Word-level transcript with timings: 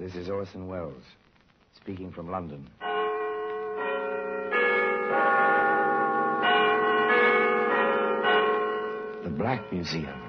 This 0.00 0.14
is 0.14 0.30
Orson 0.30 0.66
Welles, 0.66 1.02
speaking 1.76 2.10
from 2.10 2.30
London. 2.30 2.66
The 9.22 9.28
Black 9.28 9.70
Museum, 9.70 10.22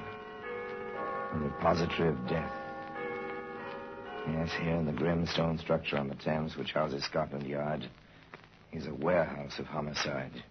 a 1.34 1.38
repository 1.38 2.10
of 2.10 2.28
death. 2.28 2.52
Yes, 4.28 4.50
here 4.62 4.76
in 4.76 4.86
the 4.86 4.92
grim 4.92 5.26
stone 5.26 5.58
structure 5.58 5.98
on 5.98 6.10
the 6.10 6.16
Thames, 6.16 6.58
which 6.58 6.74
houses 6.74 7.06
Scotland 7.06 7.48
Yard, 7.48 7.90
is 8.74 8.88
a 8.88 8.94
warehouse 8.94 9.58
of 9.58 9.68
homicide, 9.68 10.44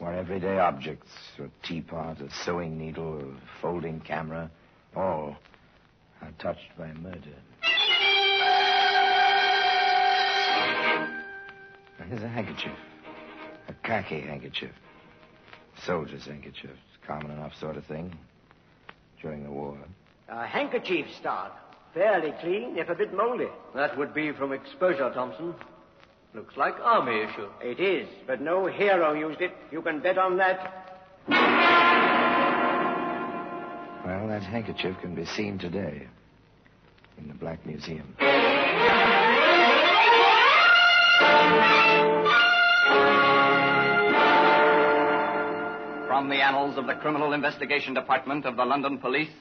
where 0.00 0.14
everyday 0.14 0.58
objects, 0.58 1.12
a 1.38 1.46
teapot, 1.64 2.20
a 2.20 2.28
sewing 2.44 2.76
needle, 2.76 3.20
a 3.20 3.60
folding 3.60 4.00
camera, 4.00 4.50
all 4.96 5.36
are 6.20 6.32
touched 6.40 6.76
by 6.76 6.92
murder. 6.94 7.38
Here's 12.12 12.24
a 12.24 12.28
handkerchief. 12.28 12.76
A 13.68 13.72
khaki 13.86 14.20
handkerchief. 14.20 14.72
Soldier's 15.86 16.26
handkerchief. 16.26 16.76
Common 17.06 17.30
enough 17.30 17.54
sort 17.58 17.78
of 17.78 17.86
thing 17.86 18.14
during 19.22 19.42
the 19.44 19.50
war. 19.50 19.78
A 20.28 20.46
handkerchief 20.46 21.06
stock. 21.18 21.58
Fairly 21.94 22.34
clean, 22.42 22.76
if 22.76 22.90
a 22.90 22.94
bit 22.94 23.14
moldy. 23.14 23.48
That 23.74 23.96
would 23.96 24.12
be 24.12 24.30
from 24.32 24.52
exposure, 24.52 25.10
Thompson. 25.14 25.54
Looks 26.34 26.54
like 26.58 26.74
army 26.82 27.22
issue. 27.22 27.48
It 27.62 27.80
is, 27.80 28.06
but 28.26 28.42
no 28.42 28.66
hero 28.66 29.14
used 29.14 29.40
it. 29.40 29.52
You 29.70 29.80
can 29.80 30.00
bet 30.00 30.18
on 30.18 30.36
that. 30.36 31.00
Well, 34.04 34.28
that 34.28 34.42
handkerchief 34.42 35.00
can 35.00 35.14
be 35.14 35.24
seen 35.24 35.58
today 35.58 36.06
in 37.16 37.28
the 37.28 37.34
Black 37.34 37.64
Museum. 37.64 38.14
From 46.22 46.28
the 46.28 46.40
annals 46.40 46.78
of 46.78 46.86
the 46.86 46.94
Criminal 46.94 47.32
Investigation 47.32 47.94
Department 47.94 48.46
of 48.46 48.54
the 48.54 48.64
London 48.64 48.96
Police, 48.96 49.32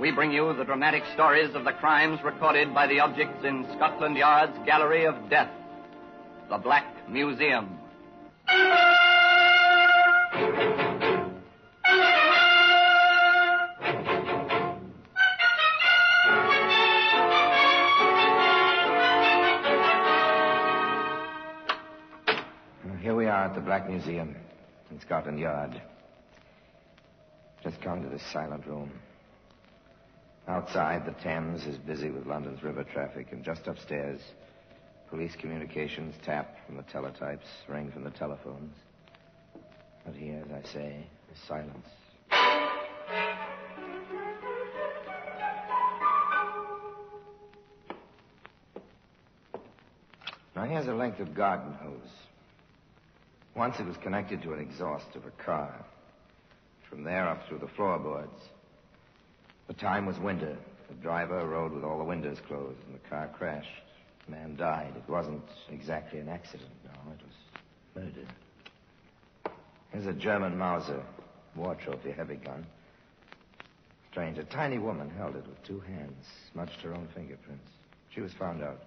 we 0.00 0.10
bring 0.10 0.32
you 0.32 0.52
the 0.54 0.64
dramatic 0.64 1.04
stories 1.14 1.54
of 1.54 1.62
the 1.62 1.70
crimes 1.70 2.18
recorded 2.24 2.74
by 2.74 2.88
the 2.88 2.98
objects 2.98 3.44
in 3.44 3.64
Scotland 3.76 4.16
Yard's 4.16 4.58
Gallery 4.66 5.06
of 5.06 5.14
Death, 5.30 5.48
the 6.50 6.58
Black 6.58 7.08
Museum. 7.08 7.78
Here 23.00 23.14
we 23.14 23.26
are 23.26 23.44
at 23.44 23.54
the 23.54 23.60
Black 23.60 23.88
Museum 23.88 24.34
in 24.90 25.00
Scotland 25.00 25.38
Yard. 25.38 25.80
Come 27.86 28.02
to 28.02 28.08
this 28.08 28.32
silent 28.32 28.66
room. 28.66 28.90
Outside, 30.48 31.06
the 31.06 31.12
Thames 31.22 31.64
is 31.66 31.78
busy 31.78 32.10
with 32.10 32.26
London's 32.26 32.64
river 32.64 32.82
traffic, 32.82 33.28
and 33.30 33.44
just 33.44 33.68
upstairs, 33.68 34.20
police 35.08 35.36
communications 35.36 36.16
tap 36.24 36.56
from 36.66 36.78
the 36.78 36.82
teletypes, 36.82 37.46
ring 37.68 37.92
from 37.92 38.02
the 38.02 38.10
telephones. 38.10 38.74
But 40.04 40.16
here, 40.16 40.42
as 40.44 40.64
I 40.64 40.68
say, 40.72 41.06
is 41.32 41.38
silence. 41.46 41.86
Now, 50.56 50.64
here's 50.64 50.88
a 50.88 50.92
length 50.92 51.20
of 51.20 51.36
garden 51.36 51.72
hose. 51.74 52.10
Once 53.54 53.78
it 53.78 53.86
was 53.86 53.96
connected 53.98 54.42
to 54.42 54.54
an 54.54 54.58
exhaust 54.58 55.14
of 55.14 55.24
a 55.24 55.30
car. 55.30 55.84
From 56.88 57.02
there 57.04 57.28
up 57.28 57.46
through 57.48 57.58
the 57.58 57.68
floorboards. 57.68 58.42
The 59.66 59.74
time 59.74 60.06
was 60.06 60.18
winter. 60.18 60.56
The 60.88 60.94
driver 60.94 61.44
rode 61.46 61.72
with 61.72 61.84
all 61.84 61.98
the 61.98 62.04
windows 62.04 62.38
closed, 62.46 62.78
and 62.86 62.94
the 62.94 63.08
car 63.08 63.28
crashed. 63.36 63.68
The 64.26 64.32
man 64.32 64.56
died. 64.56 64.92
It 64.96 65.10
wasn't 65.10 65.42
exactly 65.70 66.20
an 66.20 66.28
accident, 66.28 66.70
no. 66.84 67.12
It 67.12 67.20
was 67.24 68.04
murder. 68.04 68.28
Here's 69.92 70.06
a 70.06 70.12
German 70.12 70.56
Mauser, 70.56 71.02
war 71.54 71.74
trophy, 71.74 72.12
heavy 72.12 72.36
gun. 72.36 72.66
Strange, 74.10 74.38
a 74.38 74.44
tiny 74.44 74.78
woman 74.78 75.10
held 75.10 75.36
it 75.36 75.46
with 75.46 75.62
two 75.62 75.80
hands, 75.80 76.26
smudged 76.52 76.80
her 76.82 76.94
own 76.94 77.08
fingerprints. 77.14 77.70
She 78.10 78.20
was 78.20 78.32
found 78.32 78.62
out. 78.62 78.82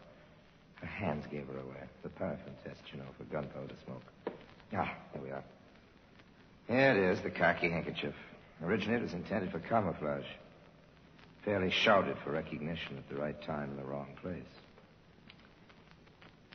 Her 0.75 0.87
hands 0.87 1.25
gave 1.29 1.45
her 1.47 1.59
away. 1.59 1.83
The 2.03 2.09
paraffin 2.09 2.53
test, 2.63 2.81
you 2.91 2.99
know, 2.99 3.05
for 3.17 3.25
gunpowder 3.25 3.75
smoke. 3.85 4.03
Ah, 4.73 4.95
there 5.13 5.21
we 5.21 5.29
are. 5.31 5.43
Here 6.69 6.91
it 6.91 6.97
is, 6.97 7.23
the 7.23 7.31
khaki 7.31 7.71
handkerchief. 7.71 8.13
Originally, 8.63 8.99
it 8.99 9.01
was 9.01 9.13
intended 9.13 9.51
for 9.51 9.59
camouflage. 9.59 10.27
Fairly 11.43 11.71
shouted 11.71 12.15
for 12.23 12.31
recognition 12.31 12.95
at 12.95 13.09
the 13.09 13.19
right 13.19 13.41
time 13.41 13.71
in 13.71 13.77
the 13.77 13.83
wrong 13.83 14.09
place. 14.21 14.43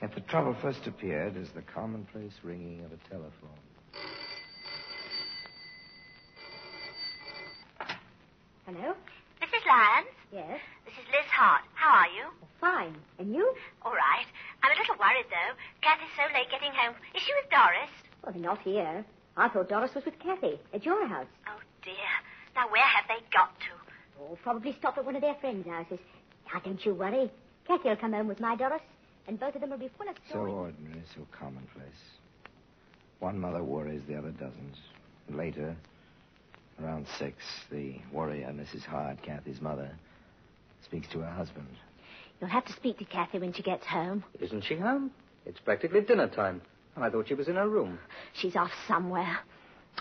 Yet 0.01 0.15
the 0.15 0.21
trouble 0.21 0.55
first 0.63 0.87
appeared 0.87 1.37
as 1.37 1.49
the 1.51 1.63
commonplace 1.63 2.33
ringing 2.45 2.85
of 2.85 2.93
a 2.93 3.09
telephone. 3.11 3.59
Hello? 8.67 8.95
Mrs. 9.43 9.67
Lyons? 9.67 10.15
Yes. 10.33 10.61
This 10.85 10.95
is 10.95 11.11
Liz 11.11 11.27
Hart. 11.33 11.63
How 11.75 11.91
are 11.91 12.09
you? 12.09 12.27
Oh, 12.41 12.47
fine. 12.61 12.95
And 13.19 13.35
you? 13.35 13.53
All 13.83 13.93
right. 13.93 14.27
I'm 14.63 14.71
a 14.71 14.79
little 14.79 14.95
worried, 14.95 15.27
though. 15.29 15.55
Kathy's 15.83 16.07
so 16.17 16.23
late 16.33 16.51
getting 16.53 16.73
home. 16.73 16.95
Is 17.17 17.23
she 17.23 17.33
with 17.35 17.51
Doris? 17.51 17.91
Well, 18.23 18.33
they're 18.33 18.43
not 18.43 18.61
here. 18.63 19.05
I 19.37 19.49
thought 19.49 19.69
Doris 19.69 19.95
was 19.95 20.05
with 20.05 20.19
Kathy 20.19 20.59
at 20.73 20.85
your 20.85 21.07
house. 21.07 21.27
Oh, 21.49 21.61
dear. 21.83 21.95
Now, 22.55 22.69
where 22.71 22.85
have 22.85 23.05
they 23.09 23.25
got 23.33 23.51
to? 23.61 24.23
Oh, 24.23 24.39
probably 24.43 24.77
stop 24.79 24.97
at 24.97 25.05
one 25.05 25.17
of 25.17 25.23
their 25.23 25.35
friends' 25.41 25.67
houses. 25.67 25.99
Now, 26.53 26.61
don't 26.61 26.85
you 26.85 26.95
worry. 26.95 27.31
Kathy 27.67 27.89
will 27.89 27.97
come 27.97 28.13
home 28.13 28.29
with 28.29 28.39
my 28.41 28.55
Doris, 28.55 28.83
and 29.27 29.41
both 29.41 29.55
of 29.55 29.61
them 29.61 29.71
will 29.71 29.79
be 29.79 29.91
full 29.99 30.09
of 30.09 30.17
stories. 30.29 30.53
So 30.53 30.59
ordinary, 30.59 31.03
so 31.17 31.27
commonplace. 31.37 32.03
One 33.19 33.41
mother 33.41 33.63
worries, 33.63 34.03
the 34.07 34.17
other 34.17 34.31
doesn't. 34.31 34.77
Later, 35.31 35.75
around 36.83 37.07
six, 37.19 37.37
the 37.71 37.97
worrier, 38.13 38.49
Mrs. 38.49 38.83
Hart, 38.83 39.21
Kathy's 39.23 39.61
mother, 39.61 39.91
speaks 40.85 41.09
to 41.09 41.21
her 41.21 41.31
husband. 41.31 41.67
You'll 42.41 42.51
have 42.51 42.67
to 42.67 42.73
speak 42.75 42.99
to 42.99 43.05
Kathy 43.05 43.39
when 43.39 43.53
she 43.53 43.63
gets 43.63 43.87
home. 43.87 44.23
Isn't 44.41 44.63
she 44.65 44.77
home? 44.77 45.11
It's 45.47 45.61
practically 45.61 46.03
dinner 46.03 46.29
time. 46.29 46.61
I 46.97 47.11
thought 47.11 47.29
she 47.29 47.35
was 47.35 47.49
in 47.49 47.57
her 47.57 47.69
room. 47.69 47.99
She's 48.35 48.57
off 48.57 48.71
somewhere. 48.87 49.39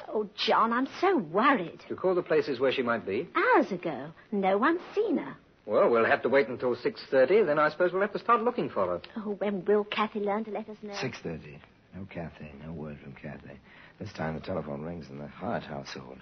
Oh, 0.09 0.27
John, 0.35 0.73
I'm 0.73 0.87
so 0.99 1.17
worried. 1.17 1.79
You 1.89 1.95
call 1.95 2.15
the 2.15 2.23
places 2.23 2.59
where 2.59 2.71
she 2.71 2.81
might 2.81 3.05
be. 3.05 3.27
Hours 3.35 3.71
ago, 3.71 4.07
no 4.31 4.57
one's 4.57 4.81
seen 4.95 5.17
her. 5.17 5.35
Well, 5.65 5.89
we'll 5.89 6.05
have 6.05 6.21
to 6.23 6.29
wait 6.29 6.47
until 6.50 6.75
6.30. 6.75 7.45
Then 7.45 7.57
I 7.59 7.69
suppose 7.69 7.94
we'll 7.94 8.01
have 8.01 8.12
to 8.13 8.19
start 8.19 8.41
looking 8.44 8.69
for 8.69 8.88
her. 8.88 9.01
Oh, 9.18 9.35
when 9.38 9.63
will 9.65 9.83
Kathy 9.85 10.19
learn 10.19 10.44
to 10.45 10.51
let 10.51 10.68
us 10.68 10.77
know? 10.81 10.95
Six 11.00 11.19
thirty. 11.19 11.59
No 11.95 12.06
Kathy. 12.09 12.51
No 12.65 12.73
word 12.73 12.97
from 13.01 13.13
Kathy. 13.13 13.59
This 14.00 14.12
time 14.13 14.33
the 14.33 14.41
telephone 14.41 14.81
rings 14.81 15.06
in 15.09 15.19
the 15.19 15.27
Hart 15.27 15.63
household. 15.63 16.18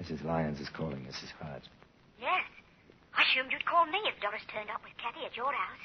Mrs. 0.00 0.22
Lyons 0.24 0.60
is 0.60 0.68
calling 0.68 1.00
Mrs. 1.00 1.30
Hart. 1.40 1.62
Yes. 2.20 2.44
I 3.16 3.22
assumed 3.22 3.50
you'd 3.50 3.64
call 3.66 3.86
me 3.86 3.98
if 4.06 4.20
Doris 4.20 4.42
turned 4.52 4.70
up 4.70 4.82
with 4.84 4.92
Kathy 5.02 5.26
at 5.26 5.36
your 5.36 5.52
house. 5.52 5.82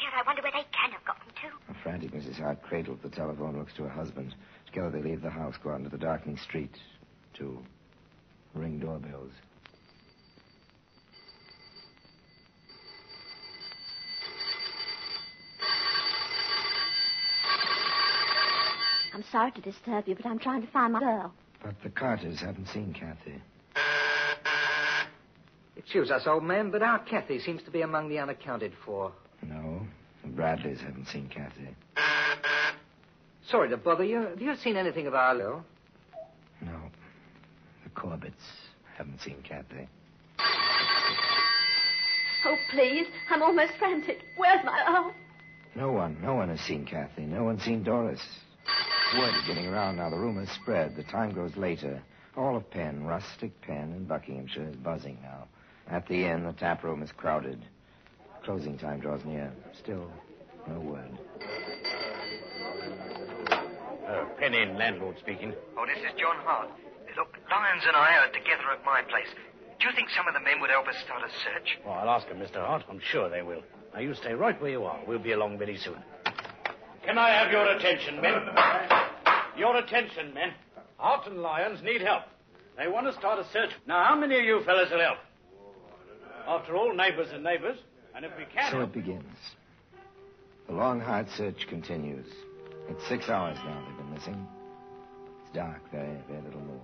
Dear, 0.00 0.10
I 0.14 0.22
wonder 0.26 0.42
where 0.42 0.52
they 0.52 0.66
can 0.72 0.90
have 0.90 1.04
gotten 1.04 1.28
to. 1.28 1.70
A 1.70 1.82
frantic 1.82 2.12
Mrs. 2.12 2.38
Hart 2.38 2.62
cradles 2.62 2.98
the 3.02 3.08
telephone, 3.08 3.56
looks 3.58 3.72
to 3.74 3.84
her 3.84 3.88
husband. 3.88 4.34
Together 4.66 4.90
they 4.90 5.02
leave 5.02 5.22
the 5.22 5.30
house, 5.30 5.54
go 5.62 5.70
out 5.70 5.78
into 5.78 5.90
the 5.90 5.98
darkening 5.98 6.36
street 6.36 6.74
to 7.34 7.58
ring 8.54 8.78
doorbells. 8.78 9.32
I'm 19.14 19.24
sorry 19.32 19.50
to 19.52 19.60
disturb 19.62 20.06
you, 20.08 20.14
but 20.14 20.26
I'm 20.26 20.38
trying 20.38 20.60
to 20.60 20.70
find 20.70 20.92
my 20.92 21.00
girl. 21.00 21.32
But 21.62 21.74
the 21.82 21.88
Carters 21.88 22.38
haven't 22.40 22.68
seen 22.68 22.92
Kathy. 22.92 23.40
Excuse 25.74 26.10
us, 26.10 26.26
old 26.26 26.44
man, 26.44 26.70
but 26.70 26.82
our 26.82 26.98
Kathy 26.98 27.38
seems 27.38 27.62
to 27.62 27.70
be 27.70 27.80
among 27.80 28.10
the 28.10 28.18
unaccounted 28.18 28.72
for. 28.84 29.12
No, 29.42 29.80
the 30.22 30.28
Bradleys 30.28 30.80
haven't 30.80 31.06
seen 31.08 31.28
Kathy. 31.28 31.68
Sorry 33.48 33.68
to 33.68 33.76
bother 33.76 34.04
you. 34.04 34.22
Have 34.22 34.40
you 34.40 34.54
seen 34.56 34.76
anything 34.76 35.06
of 35.06 35.14
Arlo? 35.14 35.64
No, 36.60 36.90
the 37.84 37.90
Corbetts 37.90 38.32
haven't 38.96 39.20
seen 39.20 39.42
Kathy. 39.42 39.88
Oh, 42.44 42.56
please. 42.70 43.06
I'm 43.30 43.42
almost 43.42 43.72
frantic. 43.78 44.18
Where's 44.36 44.64
my 44.64 44.84
oh? 44.86 45.12
No 45.74 45.92
one, 45.92 46.16
no 46.22 46.34
one 46.34 46.48
has 46.48 46.60
seen 46.60 46.86
Kathy. 46.86 47.22
No 47.22 47.44
one's 47.44 47.62
seen 47.62 47.82
Doris. 47.82 48.22
Word 49.18 49.34
is 49.34 49.46
getting 49.46 49.66
around 49.66 49.96
now. 49.96 50.10
The 50.10 50.16
rumor's 50.16 50.50
spread. 50.50 50.96
The 50.96 51.04
time 51.04 51.32
grows 51.32 51.56
later. 51.56 52.02
All 52.36 52.56
of 52.56 52.68
Penn, 52.70 53.04
rustic 53.04 53.60
Penn 53.62 53.92
in 53.96 54.04
Buckinghamshire, 54.04 54.68
is 54.68 54.76
buzzing 54.76 55.18
now. 55.22 55.46
At 55.88 56.06
the 56.08 56.24
inn, 56.24 56.44
the 56.44 56.52
tap 56.52 56.82
room 56.82 57.02
is 57.02 57.12
crowded. 57.12 57.64
Closing 58.46 58.78
time 58.78 59.00
draws 59.00 59.24
near. 59.24 59.52
Still, 59.76 60.08
no 60.68 60.78
word. 60.78 61.18
Uh, 63.50 64.24
Penn 64.38 64.54
Inn, 64.54 64.78
landlord 64.78 65.18
speaking. 65.18 65.52
Oh, 65.76 65.84
this 65.84 65.98
is 65.98 66.12
John 66.16 66.36
Hart. 66.44 66.68
Look, 67.16 67.36
Lyons 67.50 67.82
and 67.88 67.96
I 67.96 68.18
are 68.18 68.28
together 68.28 68.70
at 68.72 68.84
my 68.84 69.02
place. 69.02 69.26
Do 69.80 69.88
you 69.88 69.92
think 69.96 70.10
some 70.10 70.28
of 70.28 70.34
the 70.34 70.38
men 70.38 70.60
would 70.60 70.70
help 70.70 70.86
us 70.86 70.94
start 71.04 71.22
a 71.24 71.32
search? 71.42 71.76
Well, 71.84 71.94
I'll 71.94 72.10
ask 72.10 72.28
them, 72.28 72.38
Mr. 72.38 72.64
Hart. 72.64 72.84
I'm 72.88 73.00
sure 73.10 73.28
they 73.28 73.42
will. 73.42 73.64
Now, 73.92 73.98
you 73.98 74.14
stay 74.14 74.32
right 74.32 74.60
where 74.62 74.70
you 74.70 74.84
are. 74.84 75.00
We'll 75.08 75.18
be 75.18 75.32
along 75.32 75.58
very 75.58 75.76
soon. 75.76 75.98
Can 77.04 77.18
I 77.18 77.30
have 77.30 77.50
your 77.50 77.66
attention, 77.66 78.20
men? 78.20 78.42
Your 79.58 79.76
attention, 79.76 80.32
men. 80.34 80.54
Hart 80.98 81.26
and 81.26 81.42
Lyons 81.42 81.82
need 81.82 82.00
help. 82.00 82.22
They 82.78 82.86
want 82.86 83.08
to 83.08 83.12
start 83.14 83.40
a 83.40 83.44
search. 83.52 83.70
Now, 83.88 84.04
how 84.04 84.14
many 84.14 84.38
of 84.38 84.44
you 84.44 84.62
fellas 84.64 84.92
will 84.92 85.00
help? 85.00 85.18
After 86.46 86.76
all, 86.76 86.94
neighbors 86.94 87.32
are 87.32 87.40
neighbors, 87.40 87.76
and 88.16 88.24
if 88.24 88.32
we 88.36 88.44
can. 88.46 88.72
So 88.72 88.80
it 88.80 88.92
begins. 88.92 89.36
The 90.66 90.72
long, 90.72 91.00
hard 91.00 91.28
search 91.36 91.66
continues. 91.68 92.26
It's 92.88 93.06
six 93.08 93.28
hours 93.28 93.58
now 93.64 93.84
they've 93.86 93.98
been 93.98 94.14
missing. 94.14 94.48
It's 95.42 95.54
dark, 95.54 95.80
very, 95.92 96.16
very 96.28 96.42
little 96.42 96.60
moon. 96.60 96.80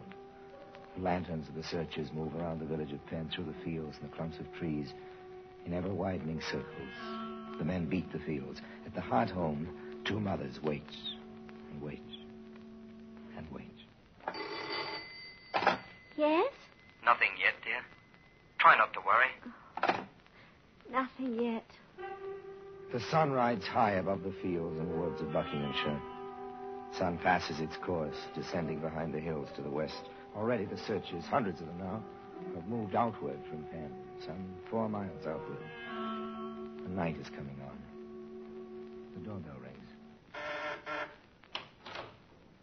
The 0.97 1.03
lanterns 1.03 1.49
of 1.49 1.55
the 1.55 1.63
searchers 1.63 2.13
move 2.13 2.35
around 2.37 2.61
the 2.61 2.67
village 2.67 2.93
of 2.93 3.05
Penn 3.07 3.31
through 3.35 3.47
the 3.47 3.65
fields 3.65 3.97
and 4.01 4.11
the 4.11 4.15
clumps 4.15 4.39
of 4.39 4.53
trees 4.53 4.93
in 5.65 5.73
ever 5.73 5.89
widening 5.89 6.41
circles. 6.43 7.57
The 7.59 7.65
men 7.65 7.87
beat 7.87 8.13
the 8.13 8.19
fields. 8.19 8.61
At 8.85 8.95
the 8.95 9.01
Hart 9.01 9.31
home, 9.31 9.69
two 10.05 10.21
mothers 10.21 10.61
wait 10.63 10.85
and 11.73 11.81
wait 11.81 12.03
and 13.37 13.47
wait. 13.51 13.67
Yes? 16.19 16.53
Nothing 17.05 17.31
yet, 17.41 17.55
dear. 17.65 17.81
Try 18.59 18.77
not 18.77 18.93
to 18.93 19.01
worry. 19.01 19.31
Oh. 19.47 19.62
Nothing 20.93 21.41
yet. 21.41 21.65
The 22.93 23.01
sun 23.11 23.33
rides 23.33 23.67
high 23.67 23.93
above 23.93 24.23
the 24.23 24.35
fields 24.43 24.79
and 24.79 25.01
woods 25.01 25.23
of 25.23 25.33
Buckinghamshire. 25.33 26.01
Sun 26.99 27.19
passes 27.19 27.61
its 27.61 27.77
course, 27.79 28.17
descending 28.35 28.81
behind 28.81 29.15
the 29.15 29.19
hills 29.19 29.49
to 29.57 29.63
the 29.63 29.71
west. 29.71 30.11
Already 30.37 30.67
the 30.67 30.77
searchers, 30.77 31.25
hundreds 31.25 31.63
of 31.63 31.67
them 31.69 31.79
now, 31.79 32.05
have 32.55 32.69
moved 32.69 32.95
outward 32.95 33.39
from 33.49 33.65
Penn, 33.65 33.91
some 34.27 34.55
four 34.71 34.89
miles 34.91 35.27
outward. 35.27 35.57
The 36.83 36.91
night 36.91 37.17
is 37.19 37.29
coming 37.29 37.57
on. 37.65 37.79
The 39.15 39.21
doorbell 39.21 39.57
rings. 39.63 39.79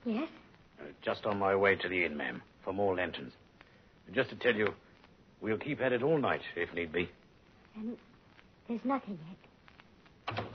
Yes? 0.06 0.30
Uh, 0.80 0.84
just 1.02 1.26
on 1.26 1.40
my 1.40 1.56
way 1.56 1.76
to 1.76 1.90
the 1.90 2.06
inn, 2.06 2.16
ma'am, 2.16 2.44
for 2.64 2.74
more 2.74 2.96
lanterns. 2.96 3.34
And 4.06 4.16
just 4.16 4.30
to 4.30 4.36
tell 4.36 4.54
you, 4.54 4.68
we'll 5.42 5.58
keep 5.58 5.82
at 5.82 5.94
it 5.94 6.04
all 6.04 6.20
night, 6.20 6.42
if 6.56 6.72
need 6.76 6.92
be. 6.92 7.10
And 7.76 7.98
there's 8.70 8.86
nothing 8.86 9.18
yet. 9.28 10.46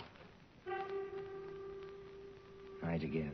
Night 2.83 3.03
again. 3.03 3.33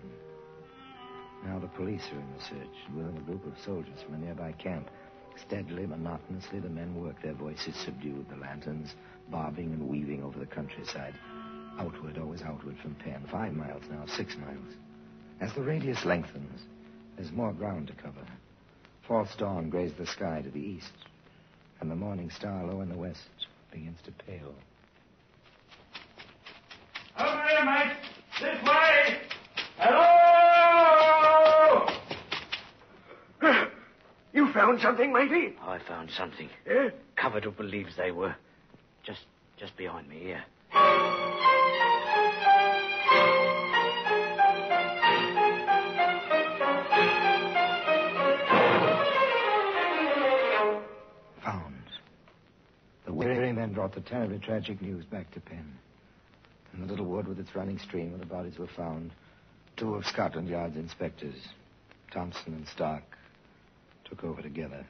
Now 1.44 1.58
the 1.58 1.68
police 1.68 2.02
are 2.12 2.18
in 2.18 2.32
the 2.36 2.42
search, 2.42 2.76
and 2.88 2.96
with 2.96 3.22
a 3.22 3.26
group 3.26 3.46
of 3.46 3.52
soldiers 3.62 4.02
from 4.02 4.14
a 4.14 4.18
nearby 4.18 4.52
camp. 4.52 4.88
Steadily, 5.46 5.86
monotonously, 5.86 6.60
the 6.60 6.68
men 6.68 6.94
work, 7.00 7.20
their 7.22 7.34
voices 7.34 7.76
subdued, 7.76 8.28
the 8.30 8.36
lanterns 8.36 8.94
bobbing 9.30 9.72
and 9.72 9.86
weaving 9.86 10.22
over 10.22 10.38
the 10.38 10.46
countryside. 10.46 11.14
Outward, 11.78 12.18
always 12.18 12.42
outward 12.42 12.76
from 12.82 12.94
Penn. 12.96 13.22
Five 13.30 13.52
miles 13.52 13.82
now, 13.90 14.04
six 14.06 14.36
miles. 14.36 14.74
As 15.40 15.52
the 15.54 15.62
radius 15.62 16.04
lengthens, 16.04 16.62
there's 17.16 17.32
more 17.32 17.52
ground 17.52 17.88
to 17.88 17.94
cover. 17.94 18.26
False 19.06 19.34
dawn 19.36 19.68
grays 19.68 19.92
the 19.98 20.06
sky 20.06 20.40
to 20.42 20.50
the 20.50 20.58
east, 20.58 20.92
and 21.80 21.90
the 21.90 21.96
morning 21.96 22.30
star 22.30 22.64
low 22.64 22.80
in 22.80 22.88
the 22.88 22.98
west 22.98 23.28
begins 23.70 23.98
to 24.04 24.12
pale. 24.12 24.54
Over 27.60 27.70
here, 27.72 27.86
mate! 27.86 27.96
This 28.40 28.62
way! 28.64 29.18
Hello! 29.78 30.06
You 34.32 34.52
found 34.52 34.80
something, 34.80 35.12
matey? 35.12 35.56
I 35.60 35.78
found 35.88 36.10
something. 36.16 36.48
Eh? 36.66 36.90
Covered 37.16 37.46
up 37.46 37.58
with 37.58 37.66
leaves 37.66 37.96
they 37.96 38.12
were. 38.12 38.36
Just 39.02 39.26
just 39.58 39.76
behind 39.76 40.08
me 40.08 40.20
here. 40.20 40.44
Found. 51.44 51.74
The 53.04 53.12
weary 53.12 53.52
men 53.52 53.72
brought 53.74 53.94
the 53.94 54.00
terribly 54.00 54.38
tragic 54.38 54.80
news 54.80 55.04
back 55.06 55.30
to 55.32 55.40
Penn. 55.40 55.76
In 56.80 56.86
the 56.86 56.92
little 56.94 57.06
wood 57.06 57.28
with 57.28 57.38
its 57.38 57.54
running 57.54 57.78
stream 57.78 58.10
where 58.10 58.18
the 58.18 58.24
bodies 58.24 58.58
were 58.58 58.66
found, 58.66 59.10
two 59.76 59.96
of 59.96 60.06
Scotland 60.06 60.48
Yard's 60.48 60.78
inspectors, 60.78 61.34
Thompson 62.10 62.54
and 62.54 62.66
Stark, 62.68 63.02
took 64.06 64.24
over 64.24 64.40
together. 64.40 64.86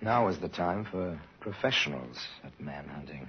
Now 0.00 0.26
is 0.26 0.40
the 0.40 0.48
time 0.48 0.84
for 0.90 1.20
professionals 1.38 2.16
at 2.42 2.60
manhunting. 2.60 3.28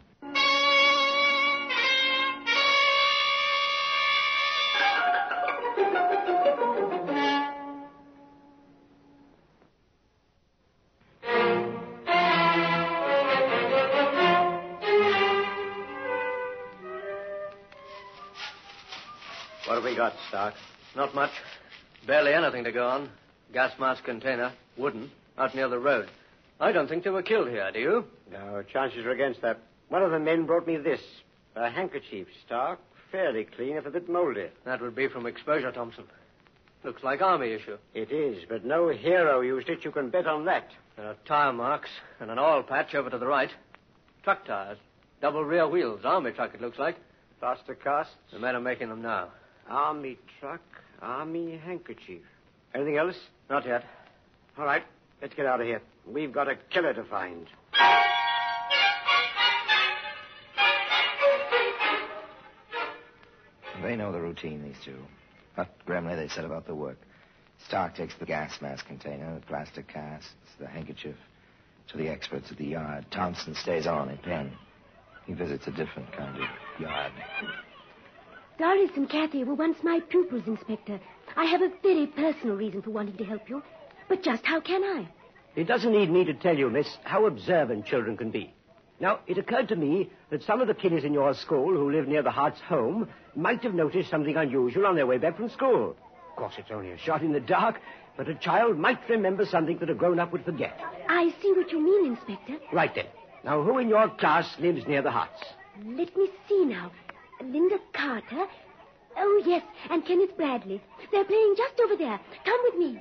Have 20.31 20.53
we 20.53 20.53
got, 20.53 20.53
Stark? 20.53 20.53
Not 20.95 21.15
much. 21.15 21.31
Barely 22.07 22.33
anything 22.33 22.63
to 22.63 22.71
go 22.71 22.87
on. 22.87 23.09
Gas 23.53 23.71
mask 23.79 24.03
container, 24.03 24.53
wooden, 24.77 25.11
out 25.37 25.53
near 25.55 25.67
the 25.67 25.79
road. 25.79 26.09
I 26.59 26.71
don't 26.71 26.87
think 26.87 27.03
they 27.03 27.09
were 27.09 27.23
killed 27.23 27.49
here, 27.49 27.69
do 27.71 27.79
you? 27.79 28.05
No, 28.31 28.63
chances 28.63 29.05
are 29.05 29.11
against 29.11 29.41
that. 29.41 29.59
One 29.89 30.03
of 30.03 30.11
the 30.11 30.19
men 30.19 30.45
brought 30.45 30.67
me 30.67 30.77
this. 30.77 31.01
A 31.55 31.69
handkerchief, 31.69 32.27
Stark. 32.45 32.79
Fairly 33.11 33.43
clean, 33.43 33.75
if 33.75 33.85
a 33.85 33.89
bit 33.89 34.07
moldy. 34.07 34.47
That 34.63 34.81
would 34.81 34.95
be 34.95 35.09
from 35.09 35.25
exposure, 35.25 35.71
Thompson. 35.71 36.05
Looks 36.83 37.03
like 37.03 37.21
army 37.21 37.51
issue. 37.51 37.77
It 37.93 38.11
is, 38.11 38.45
but 38.47 38.63
no 38.63 38.87
hero 38.89 39.41
used 39.41 39.69
it. 39.69 39.83
You 39.83 39.91
can 39.91 40.09
bet 40.09 40.27
on 40.27 40.45
that. 40.45 40.69
There 40.95 41.07
are 41.07 41.15
tire 41.25 41.51
marks 41.51 41.89
and 42.21 42.31
an 42.31 42.39
oil 42.39 42.63
patch 42.63 42.95
over 42.95 43.09
to 43.09 43.17
the 43.17 43.27
right. 43.27 43.49
Truck 44.23 44.45
tires. 44.45 44.77
Double 45.21 45.43
rear 45.43 45.67
wheels. 45.67 46.01
Army 46.05 46.31
truck, 46.31 46.53
it 46.53 46.61
looks 46.61 46.79
like. 46.79 46.95
Plaster 47.39 47.75
casts. 47.75 48.13
The 48.31 48.39
men 48.39 48.55
are 48.55 48.61
making 48.61 48.89
them 48.89 49.01
now. 49.01 49.27
Army 49.69 50.17
truck, 50.39 50.61
army 51.01 51.57
handkerchief. 51.63 52.21
Anything 52.73 52.97
else? 52.97 53.15
Not 53.49 53.65
yet. 53.65 53.83
All 54.57 54.65
right, 54.65 54.83
let's 55.21 55.33
get 55.33 55.45
out 55.45 55.61
of 55.61 55.67
here. 55.67 55.81
We've 56.05 56.31
got 56.31 56.47
a 56.47 56.55
killer 56.71 56.93
to 56.93 57.03
find. 57.03 57.47
They 63.81 63.95
know 63.95 64.11
the 64.11 64.21
routine, 64.21 64.63
these 64.63 64.77
two. 64.85 64.97
But 65.55 65.69
grimly, 65.85 66.15
they 66.15 66.27
set 66.27 66.45
about 66.45 66.65
the 66.65 66.75
work. 66.75 66.97
Stark 67.67 67.95
takes 67.95 68.15
the 68.15 68.25
gas 68.25 68.61
mask 68.61 68.85
container, 68.87 69.39
the 69.39 69.45
plastic 69.45 69.87
casts, 69.87 70.29
the 70.59 70.67
handkerchief 70.67 71.15
to 71.89 71.97
the 71.97 72.07
experts 72.07 72.51
at 72.51 72.57
the 72.57 72.65
yard. 72.65 73.05
Thompson 73.11 73.55
stays 73.55 73.87
on 73.87 74.09
in 74.09 74.17
Penn. 74.19 74.51
He 75.25 75.33
visits 75.33 75.67
a 75.67 75.71
different 75.71 76.11
kind 76.13 76.37
of 76.37 76.47
yard. 76.79 77.11
Doris 78.61 78.91
and 78.95 79.09
Kathy 79.09 79.43
were 79.43 79.55
once 79.55 79.79
my 79.81 79.99
pupils, 80.01 80.43
Inspector. 80.45 80.99
I 81.35 81.45
have 81.45 81.63
a 81.63 81.71
very 81.81 82.05
personal 82.05 82.55
reason 82.55 82.83
for 82.83 82.91
wanting 82.91 83.17
to 83.17 83.23
help 83.23 83.49
you. 83.49 83.63
But 84.07 84.21
just 84.21 84.45
how 84.45 84.61
can 84.61 84.83
I? 84.83 85.07
It 85.55 85.63
doesn't 85.63 85.91
need 85.91 86.11
me 86.11 86.25
to 86.25 86.35
tell 86.35 86.55
you, 86.55 86.69
miss, 86.69 86.87
how 87.03 87.25
observant 87.25 87.87
children 87.87 88.15
can 88.17 88.29
be. 88.29 88.53
Now, 88.99 89.21
it 89.25 89.39
occurred 89.39 89.69
to 89.69 89.75
me 89.75 90.11
that 90.29 90.43
some 90.43 90.61
of 90.61 90.67
the 90.67 90.75
kiddies 90.75 91.05
in 91.05 91.11
your 91.11 91.33
school 91.33 91.75
who 91.75 91.91
live 91.91 92.07
near 92.07 92.21
the 92.21 92.29
Hart's 92.29 92.61
home 92.61 93.09
might 93.35 93.63
have 93.63 93.73
noticed 93.73 94.11
something 94.11 94.37
unusual 94.37 94.85
on 94.85 94.95
their 94.95 95.07
way 95.07 95.17
back 95.17 95.37
from 95.37 95.49
school. 95.49 95.95
Of 96.29 96.35
course, 96.35 96.53
it's 96.59 96.69
only 96.69 96.91
a 96.91 96.99
shot 96.99 97.23
in 97.23 97.33
the 97.33 97.39
dark, 97.39 97.81
but 98.15 98.29
a 98.29 98.35
child 98.35 98.77
might 98.77 98.99
remember 99.09 99.43
something 99.43 99.79
that 99.79 99.89
a 99.89 99.95
grown-up 99.95 100.31
would 100.33 100.45
forget. 100.45 100.79
I 101.09 101.33
see 101.41 101.51
what 101.53 101.71
you 101.71 101.79
mean, 101.83 102.11
Inspector. 102.11 102.59
Right 102.71 102.93
then. 102.93 103.07
Now, 103.43 103.63
who 103.63 103.79
in 103.79 103.89
your 103.89 104.07
class 104.09 104.47
lives 104.59 104.85
near 104.87 105.01
the 105.01 105.09
Harts? 105.09 105.43
Let 105.83 106.15
me 106.15 106.29
see 106.47 106.65
now. 106.65 106.91
Linda 107.43 107.77
Carter. 107.93 108.45
Oh, 109.17 109.43
yes, 109.45 109.63
and 109.89 110.05
Kenneth 110.05 110.35
Bradley. 110.37 110.81
They're 111.11 111.25
playing 111.25 111.55
just 111.57 111.79
over 111.83 111.95
there. 111.97 112.19
Come 112.45 112.59
with 112.63 112.75
me. 112.77 112.99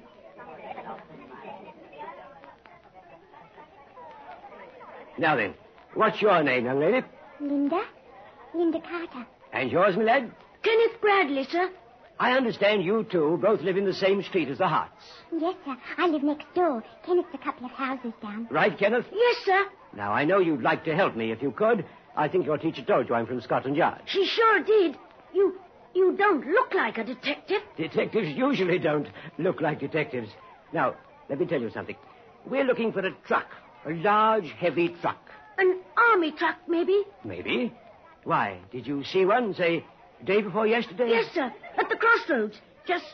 Now 5.19 5.37
then, 5.37 5.55
what's 5.95 6.21
your 6.23 6.43
name, 6.43 6.65
young 6.65 6.81
lady? 6.81 7.07
Linda? 7.41 7.83
Linda 8.55 8.81
Carter. 8.81 9.27
And 9.53 9.71
yours, 9.71 9.97
my 9.97 10.05
lad? 10.05 10.33
Kenneth 10.63 11.01
Bradley, 11.01 11.45
sir. 11.51 11.71
I 12.19 12.33
understand 12.33 12.85
you 12.85 13.07
two 13.11 13.39
both 13.41 13.63
live 13.63 13.77
in 13.77 13.85
the 13.87 13.95
same 13.95 14.23
street 14.23 14.49
as 14.49 14.59
the 14.59 14.69
Harts. 14.69 14.93
Yes, 15.33 15.55
sir. 15.65 15.77
I 15.97 16.07
live 16.07 16.23
next 16.23 16.53
door. 16.55 16.85
Kenneth's 17.07 17.33
a 17.33 17.39
couple 17.39 17.67
of 17.67 17.73
houses 17.73 18.13
down. 18.23 18.47
Right, 18.51 18.77
Kenneth? 18.77 19.07
Yes, 19.13 19.37
sir. 19.45 19.65
Now, 19.95 20.13
I 20.13 20.25
know 20.25 20.39
you'd 20.39 20.63
like 20.63 20.85
to 20.85 20.95
help 20.95 21.17
me 21.17 21.33
if 21.33 21.43
you 21.43 21.51
could, 21.51 21.85
I 22.17 22.29
think 22.29 22.47
your 22.47 22.59
teacher 22.59 22.83
told 22.85 23.09
you 23.09 23.15
I'm 23.15 23.27
from 23.27 23.41
Scotland 23.41 23.77
Yard. 23.77 24.03
She 24.07 24.27
sure 24.27 24.63
did. 24.65 24.97
You 25.33 25.59
you 25.95 26.17
don't 26.17 26.47
look 26.47 26.73
like 26.75 26.99
a 26.99 27.05
detective. 27.05 27.63
Detectives 27.77 28.29
usually 28.37 28.79
don't 28.79 29.09
look 29.39 29.61
like 29.61 29.81
detectives. 29.81 30.29
Now, 30.73 30.95
let 31.29 31.39
me 31.41 31.47
tell 31.47 31.61
you 31.61 31.71
something. 31.71 31.97
We're 32.47 32.65
looking 32.65 32.93
for 32.93 33.01
a 33.01 33.11
truck. 33.27 33.47
A 33.87 33.91
large, 33.91 34.51
heavy 34.59 34.95
truck. 35.01 35.19
An 35.59 35.81
army 35.97 36.33
truck, 36.33 36.57
maybe? 36.69 37.03
Maybe. 37.25 37.73
Why? 38.25 38.59
Did 38.71 38.87
you 38.87 39.03
see 39.05 39.25
one, 39.25 39.55
say, 39.55 39.85
day 40.25 40.43
before 40.43 40.67
yesterday? 40.67 41.09
Yes, 41.09 41.27
sir. 41.35 41.53
At 41.79 41.89
the 41.89 41.97
crossroads. 41.97 42.57
Just 42.87 43.05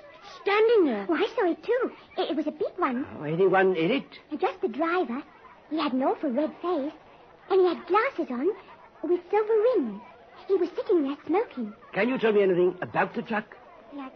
standing 0.43 0.87
there. 0.87 1.07
Oh, 1.09 1.15
I 1.15 1.27
saw 1.35 1.51
it 1.51 1.63
too. 1.63 1.91
It, 2.19 2.31
it 2.31 2.37
was 2.37 2.47
a 2.47 2.51
big 2.51 2.77
one. 2.77 3.07
Oh, 3.19 3.23
anyone 3.23 3.75
in 3.77 3.91
it? 3.91 4.39
Just 4.39 4.61
the 4.61 4.69
driver. 4.69 5.23
He 5.71 5.79
had 5.81 5.93
an 5.93 6.03
awful 6.03 6.31
red 6.31 6.51
face. 6.61 6.93
And 7.49 7.61
he 7.61 7.67
had 7.67 7.87
glasses 7.87 8.27
on 8.31 8.49
with 9.07 9.21
silver 9.31 9.55
rims. 9.77 10.01
He 10.49 10.55
was 10.55 10.69
sitting 10.77 11.03
there 11.03 11.17
smoking. 11.27 11.73
Can 11.93 12.09
you 12.09 12.19
tell 12.19 12.33
me 12.33 12.43
anything 12.43 12.77
about 12.83 13.15
the 13.15 13.23
truck? 13.23 13.57
Like, 13.95 14.13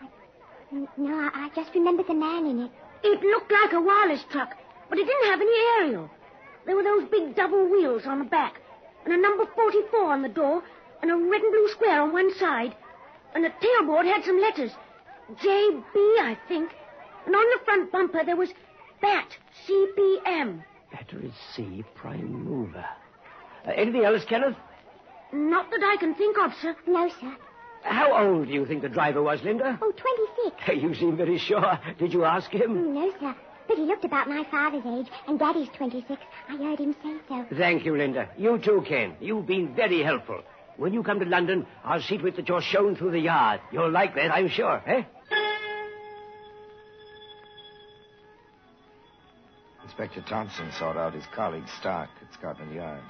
I, 0.00 0.86
no, 0.96 1.14
I, 1.14 1.30
I 1.34 1.50
just 1.54 1.74
remember 1.74 2.02
the 2.02 2.14
man 2.14 2.46
in 2.46 2.60
it. 2.60 2.70
It 3.04 3.22
looked 3.22 3.52
like 3.52 3.72
a 3.72 3.80
wireless 3.80 4.24
truck, 4.30 4.54
but 4.88 4.98
it 4.98 5.06
didn't 5.06 5.30
have 5.30 5.40
any 5.40 5.56
aerial. 5.78 6.10
There 6.66 6.76
were 6.76 6.82
those 6.82 7.08
big 7.08 7.36
double 7.36 7.70
wheels 7.70 8.02
on 8.06 8.18
the 8.18 8.24
back, 8.24 8.60
and 9.04 9.14
a 9.14 9.20
number 9.20 9.46
44 9.54 10.12
on 10.12 10.22
the 10.22 10.28
door, 10.28 10.62
and 11.00 11.10
a 11.10 11.14
red 11.14 11.42
and 11.42 11.52
blue 11.52 11.68
square 11.70 12.02
on 12.02 12.12
one 12.12 12.34
side. 12.34 12.74
And 13.34 13.44
the 13.44 13.50
tailboard 13.50 14.06
had 14.06 14.24
some 14.24 14.40
letters. 14.40 14.72
JB, 15.36 15.94
I 15.94 16.36
think. 16.48 16.70
And 17.26 17.34
on 17.34 17.44
the 17.44 17.64
front 17.64 17.92
bumper 17.92 18.24
there 18.24 18.36
was 18.36 18.50
BAT, 19.00 19.36
CPM. 19.66 20.64
Battery 20.90 21.32
C 21.54 21.84
prime 21.94 22.44
mover. 22.44 22.84
Uh, 23.68 23.72
anything 23.72 24.04
else, 24.04 24.24
Kenneth? 24.24 24.56
Not 25.32 25.70
that 25.70 25.80
I 25.84 25.96
can 26.00 26.14
think 26.14 26.36
of, 26.38 26.52
sir. 26.62 26.74
No, 26.86 27.08
sir. 27.20 27.36
How 27.82 28.26
old 28.26 28.46
do 28.48 28.52
you 28.52 28.66
think 28.66 28.82
the 28.82 28.88
driver 28.88 29.22
was, 29.22 29.42
Linda? 29.42 29.78
Oh, 29.80 29.92
26. 30.66 30.82
You 30.82 30.94
seem 30.94 31.16
very 31.16 31.38
sure. 31.38 31.78
Did 31.98 32.12
you 32.12 32.24
ask 32.24 32.50
him? 32.50 32.74
Mm, 32.74 32.94
No, 32.94 33.12
sir. 33.20 33.34
But 33.68 33.76
he 33.76 33.82
looked 33.84 34.04
about 34.06 34.28
my 34.28 34.44
father's 34.50 34.82
age, 34.86 35.12
and 35.26 35.38
Daddy's 35.38 35.68
26. 35.76 36.20
I 36.48 36.56
heard 36.56 36.78
him 36.78 36.96
say 37.02 37.16
so. 37.28 37.44
Thank 37.56 37.84
you, 37.84 37.96
Linda. 37.96 38.28
You 38.38 38.58
too, 38.58 38.82
Ken. 38.88 39.14
You've 39.20 39.46
been 39.46 39.74
very 39.74 40.02
helpful. 40.02 40.40
When 40.78 40.94
you 40.94 41.02
come 41.02 41.18
to 41.20 41.26
London, 41.26 41.66
I'll 41.84 42.00
see 42.00 42.16
to 42.16 42.26
it 42.28 42.36
that 42.36 42.48
you're 42.48 42.62
shown 42.62 42.96
through 42.96 43.10
the 43.10 43.20
yard. 43.20 43.60
You'll 43.70 43.90
like 43.90 44.14
that, 44.14 44.30
I'm 44.32 44.48
sure, 44.48 44.82
eh? 44.86 45.02
Inspector 49.84 50.20
Thompson 50.22 50.70
sought 50.78 50.96
out 50.96 51.14
his 51.14 51.24
colleague 51.34 51.68
Stark 51.80 52.08
at 52.22 52.32
Scotland 52.32 52.74
Yard. 52.74 53.02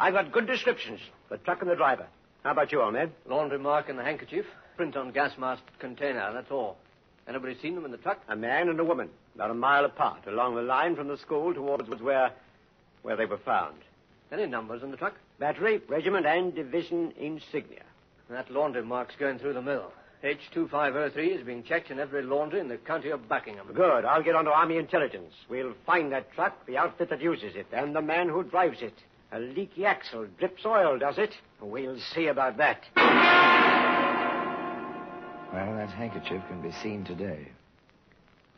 I've 0.00 0.14
got 0.14 0.32
good 0.32 0.46
descriptions. 0.46 0.98
The 1.28 1.36
truck 1.36 1.60
and 1.60 1.70
the 1.70 1.76
driver. 1.76 2.06
How 2.42 2.52
about 2.52 2.72
you, 2.72 2.80
old 2.80 2.94
man? 2.94 3.12
Laundry 3.28 3.58
mark 3.58 3.90
in 3.90 3.96
the 3.96 4.02
handkerchief, 4.02 4.46
print 4.74 4.96
on 4.96 5.12
gas 5.12 5.36
mask 5.38 5.62
container, 5.78 6.32
that's 6.32 6.50
all. 6.50 6.78
Anybody 7.28 7.54
seen 7.60 7.74
them 7.74 7.84
in 7.84 7.90
the 7.90 7.98
truck? 7.98 8.18
A 8.28 8.34
man 8.34 8.70
and 8.70 8.80
a 8.80 8.84
woman, 8.84 9.10
about 9.34 9.50
a 9.50 9.54
mile 9.54 9.84
apart, 9.84 10.26
along 10.26 10.54
the 10.54 10.62
line 10.62 10.96
from 10.96 11.08
the 11.08 11.18
school 11.18 11.52
towards 11.52 11.86
where, 12.00 12.32
where 13.02 13.14
they 13.14 13.26
were 13.26 13.36
found. 13.36 13.76
Any 14.32 14.46
numbers 14.46 14.82
in 14.82 14.90
the 14.90 14.96
truck? 14.96 15.16
Battery, 15.38 15.82
regiment, 15.86 16.24
and 16.24 16.54
division 16.54 17.12
insignia. 17.18 17.82
That 18.30 18.50
laundry 18.50 18.82
mark's 18.82 19.16
going 19.16 19.38
through 19.38 19.52
the 19.52 19.62
mill. 19.62 19.92
H2503 20.24 21.40
is 21.40 21.44
being 21.44 21.62
checked 21.62 21.90
in 21.90 21.98
every 21.98 22.22
laundry 22.22 22.60
in 22.60 22.68
the 22.68 22.78
county 22.78 23.10
of 23.10 23.28
Buckingham. 23.28 23.66
Good. 23.74 24.06
I'll 24.06 24.22
get 24.22 24.34
onto 24.34 24.50
Army 24.50 24.78
intelligence. 24.78 25.34
We'll 25.50 25.74
find 25.84 26.10
that 26.12 26.32
truck, 26.32 26.64
the 26.66 26.78
outfit 26.78 27.10
that 27.10 27.20
uses 27.20 27.54
it, 27.54 27.66
and 27.72 27.94
the 27.94 28.02
man 28.02 28.30
who 28.30 28.44
drives 28.44 28.80
it. 28.80 28.94
A 29.32 29.38
leaky 29.38 29.84
axle 29.84 30.26
drips 30.38 30.66
oil, 30.66 30.98
does 30.98 31.16
it? 31.18 31.30
We'll 31.60 32.00
see 32.00 32.26
about 32.26 32.56
that. 32.56 32.84
Well, 35.52 35.76
that 35.76 35.90
handkerchief 35.90 36.42
can 36.48 36.60
be 36.62 36.72
seen 36.72 37.04
today 37.04 37.46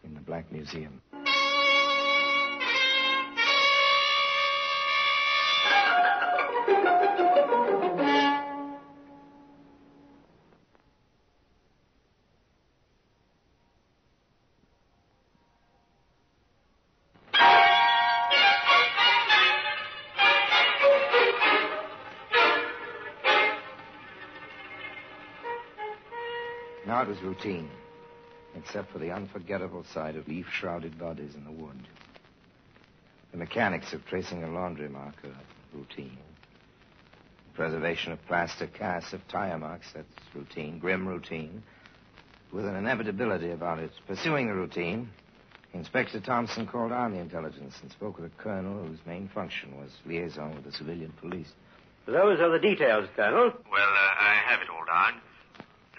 in 0.03 0.15
the 0.15 0.21
Black 0.21 0.51
Museum. 0.51 1.03
Was 27.13 27.23
routine, 27.23 27.69
except 28.57 28.91
for 28.91 28.99
the 28.99 29.11
unforgettable 29.11 29.85
sight 29.93 30.17
of 30.17 30.27
leaf 30.29 30.47
shrouded 30.51 30.99
bodies 30.99 31.35
in 31.35 31.45
the 31.45 31.51
wood. 31.51 31.77
The 33.33 33.37
mechanics 33.37 33.93
of 33.93 34.07
tracing 34.07 34.43
a 34.45 34.49
laundry 34.49 34.89
mark 34.89 35.15
are 35.23 35.37
routine. 35.75 36.17
Preservation 37.53 38.13
of 38.13 38.27
plaster 38.27 38.67
casts 38.67 39.13
of 39.13 39.21
tire 39.29 39.59
marks, 39.59 39.89
that's 39.95 40.09
routine, 40.35 40.79
grim 40.79 41.07
routine, 41.07 41.63
with 42.51 42.65
an 42.65 42.77
inevitability 42.77 43.51
about 43.51 43.79
it. 43.79 43.91
Pursuing 44.07 44.47
the 44.47 44.55
routine, 44.55 45.11
Inspector 45.75 46.19
Thompson 46.21 46.67
called 46.67 46.93
Army 46.93 47.19
intelligence 47.19 47.75
and 47.83 47.91
spoke 47.91 48.19
with 48.19 48.33
a 48.33 48.43
colonel 48.43 48.87
whose 48.87 49.01
main 49.07 49.29
function 49.29 49.79
was 49.79 49.91
liaison 50.07 50.55
with 50.55 50.65
the 50.65 50.73
civilian 50.73 51.13
police. 51.21 51.53
Those 52.07 52.41
are 52.41 52.49
the 52.49 52.59
details, 52.59 53.07
Colonel. 53.15 53.53
Well, 53.71 53.83
uh, 53.83 54.15
I 54.19 54.41
have 54.47 54.63
it 54.63 54.69
all 54.71 54.87
down. 54.87 55.21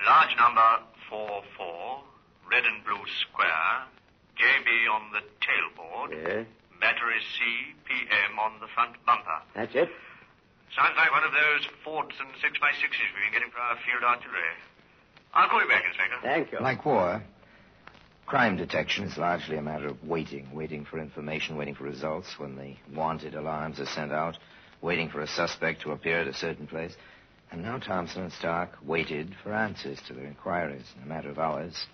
Large 0.05 0.35
number 0.37 0.82
44, 1.13 2.01
red 2.49 2.65
and 2.65 2.81
blue 2.83 3.05
square, 3.21 3.85
JB 4.33 4.69
on 4.89 5.13
the 5.13 5.21
tailboard, 5.45 6.09
Yes, 6.09 6.45
battery 6.81 7.21
C, 7.37 7.75
PM 7.85 8.39
on 8.39 8.59
the 8.59 8.67
front 8.73 8.97
bumper. 9.05 9.39
that's 9.53 9.75
it. 9.75 9.89
Sounds 10.75 10.97
like 10.97 11.11
one 11.11 11.23
of 11.23 11.31
those 11.31 11.69
Fords 11.83 12.15
and 12.19 12.29
6x6s 12.41 12.97
we've 13.13 13.29
been 13.29 13.33
getting 13.33 13.51
for 13.53 13.59
our 13.59 13.77
field 13.85 14.03
artillery. 14.03 14.57
I'll 15.35 15.47
call 15.49 15.61
you 15.61 15.67
back, 15.67 15.83
Inspector. 15.85 16.17
Thank 16.23 16.51
you. 16.51 16.59
Like 16.59 16.83
war, 16.83 17.21
crime 18.25 18.57
detection 18.57 19.03
is 19.05 19.15
largely 19.15 19.57
a 19.57 19.61
matter 19.61 19.87
of 19.89 20.03
waiting, 20.03 20.49
waiting 20.51 20.83
for 20.83 20.97
information, 20.97 21.57
waiting 21.57 21.75
for 21.75 21.83
results 21.83 22.39
when 22.39 22.55
the 22.55 22.73
wanted 22.91 23.35
alarms 23.35 23.79
are 23.79 23.85
sent 23.85 24.11
out, 24.11 24.39
waiting 24.81 25.09
for 25.09 25.21
a 25.21 25.27
suspect 25.27 25.83
to 25.83 25.91
appear 25.91 26.21
at 26.21 26.27
a 26.27 26.33
certain 26.33 26.65
place. 26.65 26.95
And 27.53 27.61
now 27.61 27.77
Thompson 27.77 28.23
and 28.23 28.33
Stark 28.33 28.71
waited 28.83 29.35
for 29.43 29.53
answers 29.53 29.99
to 30.07 30.13
their 30.13 30.25
inquiries. 30.25 30.85
In 30.97 31.03
a 31.03 31.05
matter 31.05 31.29
of 31.29 31.37
hours, 31.37 31.85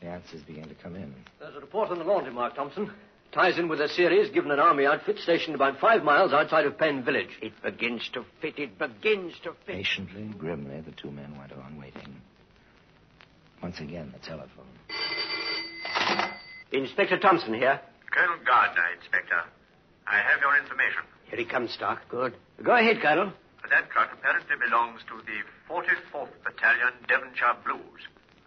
the 0.00 0.08
answers 0.08 0.42
began 0.42 0.68
to 0.68 0.74
come 0.74 0.96
in. 0.96 1.14
There's 1.38 1.54
a 1.54 1.60
report 1.60 1.90
on 1.90 1.98
the 1.98 2.04
laundry 2.04 2.32
mark, 2.32 2.56
Thompson. 2.56 2.90
Ties 3.30 3.56
in 3.56 3.68
with 3.68 3.80
a 3.80 3.88
series 3.88 4.32
given 4.32 4.50
an 4.50 4.58
army 4.58 4.84
outfit 4.84 5.18
stationed 5.18 5.54
about 5.54 5.78
five 5.78 6.02
miles 6.02 6.32
outside 6.32 6.66
of 6.66 6.76
Penn 6.76 7.04
Village. 7.04 7.30
It 7.40 7.52
begins 7.62 8.10
to 8.14 8.24
fit. 8.42 8.58
It 8.58 8.76
begins 8.76 9.34
to 9.44 9.52
fit. 9.64 9.76
Patiently, 9.76 10.24
grimly, 10.36 10.80
the 10.80 10.92
two 10.92 11.12
men 11.12 11.38
went 11.38 11.52
on 11.52 11.78
waiting. 11.78 12.16
Once 13.62 13.78
again, 13.78 14.12
the 14.12 14.26
telephone. 14.26 14.66
Inspector 16.72 17.16
Thompson 17.20 17.54
here. 17.54 17.80
Colonel 18.10 18.38
Gardner, 18.44 18.82
Inspector. 19.00 19.40
I 20.08 20.16
have 20.16 20.40
your 20.40 20.58
information. 20.58 21.02
Here 21.30 21.38
he 21.38 21.44
comes, 21.44 21.72
Stark. 21.72 22.08
Good. 22.08 22.34
Go 22.62 22.74
ahead, 22.74 23.00
Colonel. 23.00 23.32
That 23.70 23.90
truck 23.90 24.12
apparently 24.12 24.56
belongs 24.60 25.00
to 25.08 25.18
the 25.26 25.40
44th 25.66 26.30
Battalion 26.44 26.94
Devonshire 27.08 27.56
Blues, 27.64 28.02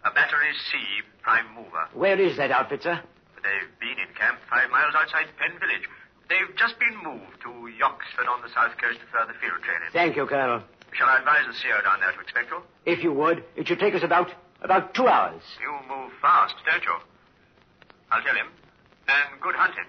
a 0.06 0.12
Battery 0.12 0.54
C 0.72 0.78
prime 1.22 1.48
mover. 1.56 1.90
Where 1.94 2.20
is 2.20 2.38
that 2.38 2.52
outfit, 2.52 2.84
sir? 2.84 3.02
They've 3.44 3.72
been 3.80 3.98
in 4.00 4.14
camp 4.16 4.40
five 4.50 4.70
miles 4.72 4.96
outside 4.96 5.28
Penn 5.38 5.60
Village. 5.60 5.84
They've 6.30 6.56
just 6.56 6.80
been 6.80 6.96
moved 7.04 7.42
to 7.44 7.50
Yoxford 7.76 8.28
on 8.28 8.42
the 8.42 8.50
south 8.54 8.78
coast 8.78 9.00
for 9.00 9.08
further 9.20 9.36
field 9.40 9.60
training. 9.64 9.90
Thank 9.92 10.16
you, 10.16 10.26
Colonel. 10.28 10.64
Shall 10.94 11.08
I 11.08 11.20
advise 11.20 11.44
the 11.48 11.56
CO 11.60 11.82
down 11.84 12.00
there 12.00 12.12
to 12.12 12.20
expect 12.20 12.50
you? 12.52 12.62
If 12.86 13.04
you 13.04 13.12
would, 13.14 13.44
it 13.56 13.68
should 13.68 13.80
take 13.80 13.96
us 13.96 14.04
about 14.04 14.32
about 14.62 14.94
two 14.94 15.08
hours. 15.08 15.42
You 15.62 15.72
move 15.88 16.12
fast, 16.22 16.56
don't 16.66 16.84
you? 16.84 16.96
I'll 18.12 18.24
tell 18.24 18.36
him. 18.36 18.48
And 19.08 19.42
good 19.42 19.56
hunting. 19.56 19.86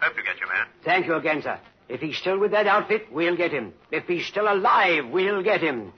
Hope 0.00 0.16
you 0.16 0.22
get 0.24 0.38
your 0.38 0.48
man. 0.48 0.66
Thank 0.84 1.06
you 1.06 1.14
again, 1.14 1.42
sir. 1.42 1.58
If 1.88 2.00
he's 2.00 2.16
still 2.16 2.38
with 2.38 2.52
that 2.52 2.66
outfit, 2.66 3.06
we'll 3.12 3.36
get 3.36 3.52
him. 3.52 3.72
If 3.90 4.06
he's 4.06 4.26
still 4.26 4.52
alive, 4.52 5.08
we'll 5.10 5.42
get 5.42 5.60
him. 5.60 5.92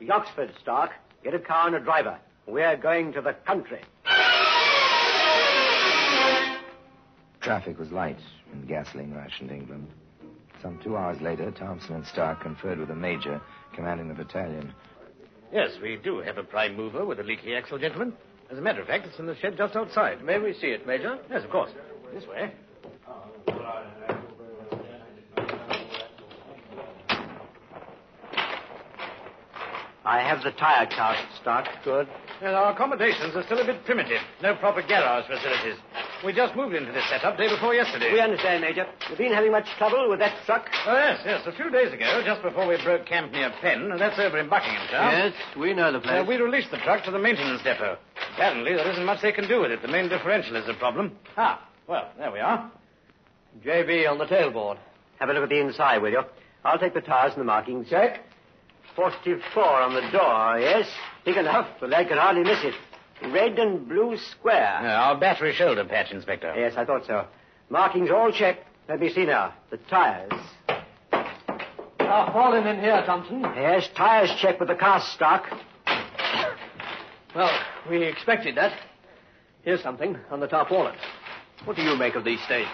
The 0.00 0.10
Oxford, 0.10 0.52
Stark. 0.60 0.90
Get 1.22 1.34
a 1.34 1.38
car 1.38 1.68
and 1.68 1.76
a 1.76 1.80
driver. 1.80 2.18
We're 2.46 2.76
going 2.76 3.12
to 3.14 3.22
the 3.22 3.32
country. 3.32 3.80
Traffic 7.40 7.78
was 7.78 7.90
light 7.90 8.18
in 8.52 8.66
gasoline 8.66 9.14
rationed 9.14 9.50
England. 9.50 9.88
Some 10.62 10.78
two 10.82 10.96
hours 10.96 11.20
later, 11.20 11.50
Thompson 11.50 11.94
and 11.96 12.06
Stark 12.06 12.40
conferred 12.42 12.78
with 12.78 12.88
the 12.88 12.94
major 12.94 13.40
commanding 13.74 14.08
the 14.08 14.14
battalion. 14.14 14.72
Yes, 15.52 15.70
we 15.82 15.96
do 16.02 16.18
have 16.18 16.38
a 16.38 16.42
prime 16.42 16.76
mover 16.76 17.04
with 17.04 17.20
a 17.20 17.22
leaky 17.22 17.54
axle, 17.54 17.78
gentlemen. 17.78 18.14
As 18.50 18.58
a 18.58 18.60
matter 18.60 18.80
of 18.80 18.86
fact, 18.86 19.06
it's 19.06 19.18
in 19.18 19.26
the 19.26 19.36
shed 19.36 19.56
just 19.56 19.76
outside. 19.76 20.22
May 20.24 20.38
we 20.38 20.52
see 20.54 20.68
it, 20.68 20.86
Major? 20.86 21.18
Yes, 21.30 21.44
of 21.44 21.50
course. 21.50 21.70
This 22.12 22.26
way. 22.26 22.52
I 30.04 30.20
have 30.20 30.42
the 30.44 30.50
tire 30.52 30.84
cast, 30.86 31.24
Stark. 31.40 31.66
Good. 31.82 32.06
Well, 32.42 32.54
our 32.54 32.72
accommodations 32.72 33.34
are 33.36 33.42
still 33.44 33.60
a 33.60 33.64
bit 33.64 33.84
primitive. 33.86 34.20
No 34.42 34.54
proper 34.56 34.82
garage 34.82 35.24
facilities. 35.26 35.80
We 36.22 36.34
just 36.34 36.54
moved 36.56 36.74
into 36.74 36.92
this 36.92 37.08
setup 37.08 37.38
day 37.38 37.48
before 37.48 37.74
yesterday. 37.74 38.12
We 38.12 38.20
understand, 38.20 38.60
Major. 38.60 38.84
You've 39.08 39.16
been 39.18 39.32
having 39.32 39.52
much 39.52 39.64
trouble 39.78 40.10
with 40.10 40.18
that 40.18 40.36
truck? 40.44 40.66
Oh, 40.86 40.92
yes, 40.92 41.20
yes. 41.24 41.40
A 41.46 41.52
few 41.52 41.70
days 41.70 41.92
ago, 41.92 42.22
just 42.24 42.42
before 42.42 42.66
we 42.68 42.76
broke 42.84 43.06
camp 43.06 43.32
near 43.32 43.50
Penn, 43.62 43.90
and 43.92 43.98
that's 44.00 44.18
over 44.18 44.38
in 44.38 44.48
Buckinghamshire. 44.48 45.32
Yes, 45.32 45.32
we 45.58 45.72
know 45.72 45.90
the 45.90 46.00
place. 46.00 46.20
Uh, 46.20 46.24
we 46.28 46.36
released 46.36 46.70
the 46.70 46.78
truck 46.78 47.02
to 47.04 47.10
the 47.10 47.18
maintenance 47.18 47.62
depot. 47.62 47.96
Apparently, 48.34 48.74
there 48.74 48.90
isn't 48.90 49.04
much 49.06 49.22
they 49.22 49.32
can 49.32 49.48
do 49.48 49.60
with 49.62 49.70
it. 49.70 49.80
The 49.80 49.88
main 49.88 50.08
differential 50.10 50.56
is 50.56 50.66
the 50.66 50.74
problem. 50.74 51.12
Ah, 51.38 51.66
well, 51.88 52.10
there 52.18 52.30
we 52.30 52.40
are. 52.40 52.70
JB 53.64 54.10
on 54.10 54.18
the 54.18 54.26
tailboard. 54.26 54.76
Have 55.18 55.30
a 55.30 55.32
look 55.32 55.44
at 55.44 55.48
the 55.48 55.60
inside, 55.60 55.98
will 56.02 56.10
you? 56.10 56.22
I'll 56.64 56.78
take 56.78 56.92
the 56.94 57.00
tires 57.00 57.32
and 57.32 57.40
the 57.40 57.44
markings. 57.46 57.88
Check. 57.88 58.20
44 58.96 59.64
on 59.64 59.94
the 59.94 60.00
door, 60.10 60.58
yes. 60.60 60.88
Big 61.24 61.36
enough, 61.36 61.68
but 61.80 61.90
lad 61.90 62.08
can 62.08 62.18
hardly 62.18 62.42
miss 62.44 62.62
it. 62.62 62.74
Red 63.32 63.58
and 63.58 63.88
blue 63.88 64.16
square. 64.16 64.80
Uh, 64.82 64.86
our 64.86 65.18
battery 65.18 65.52
shoulder 65.52 65.84
patch, 65.84 66.12
Inspector. 66.12 66.52
Yes, 66.56 66.74
I 66.76 66.84
thought 66.84 67.06
so. 67.06 67.26
Markings 67.70 68.10
all 68.10 68.30
checked. 68.32 68.66
Let 68.88 69.00
me 69.00 69.12
see 69.12 69.24
now. 69.24 69.54
The 69.70 69.78
tires. 69.78 70.32
Tarpaulin 71.98 72.66
in 72.66 72.80
here, 72.80 73.02
Thompson. 73.06 73.40
Yes, 73.40 73.88
tires 73.96 74.30
checked 74.40 74.60
with 74.60 74.68
the 74.68 74.74
cast 74.74 75.12
stock. 75.14 75.44
Well, 77.34 77.50
we 77.88 78.04
expected 78.04 78.56
that. 78.56 78.78
Here's 79.62 79.82
something 79.82 80.16
on 80.30 80.40
the 80.40 80.46
tarpaulin. 80.46 80.94
What 81.64 81.76
do 81.76 81.82
you 81.82 81.96
make 81.96 82.14
of 82.14 82.24
these 82.24 82.42
stains? 82.44 82.68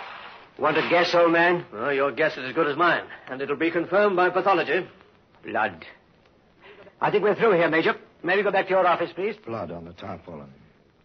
Want 0.59 0.77
to 0.77 0.87
guess, 0.91 1.15
old 1.15 1.33
man? 1.33 1.65
Well, 1.73 1.93
your 1.93 2.11
guess 2.12 2.33
is 2.37 2.45
as 2.49 2.53
good 2.55 2.67
as 2.67 2.77
mine, 2.77 3.05
and 3.31 3.41
it'll 3.41 3.57
be 3.57 3.71
confirmed 3.71 4.17
by 4.17 4.29
pathology. 4.31 4.87
Blood. 5.45 5.87
I 7.00 7.11
think 7.11 7.23
we're 7.25 7.35
through 7.35 7.52
here, 7.52 7.69
Major. 7.69 7.95
May 8.23 8.37
we 8.37 8.42
go 8.42 8.50
back 8.50 8.66
to 8.66 8.71
your 8.71 8.87
office, 8.87 9.11
please? 9.14 9.35
Blood 9.47 9.71
on 9.71 9.85
the 9.87 9.92
tarpaulin, 9.92 10.50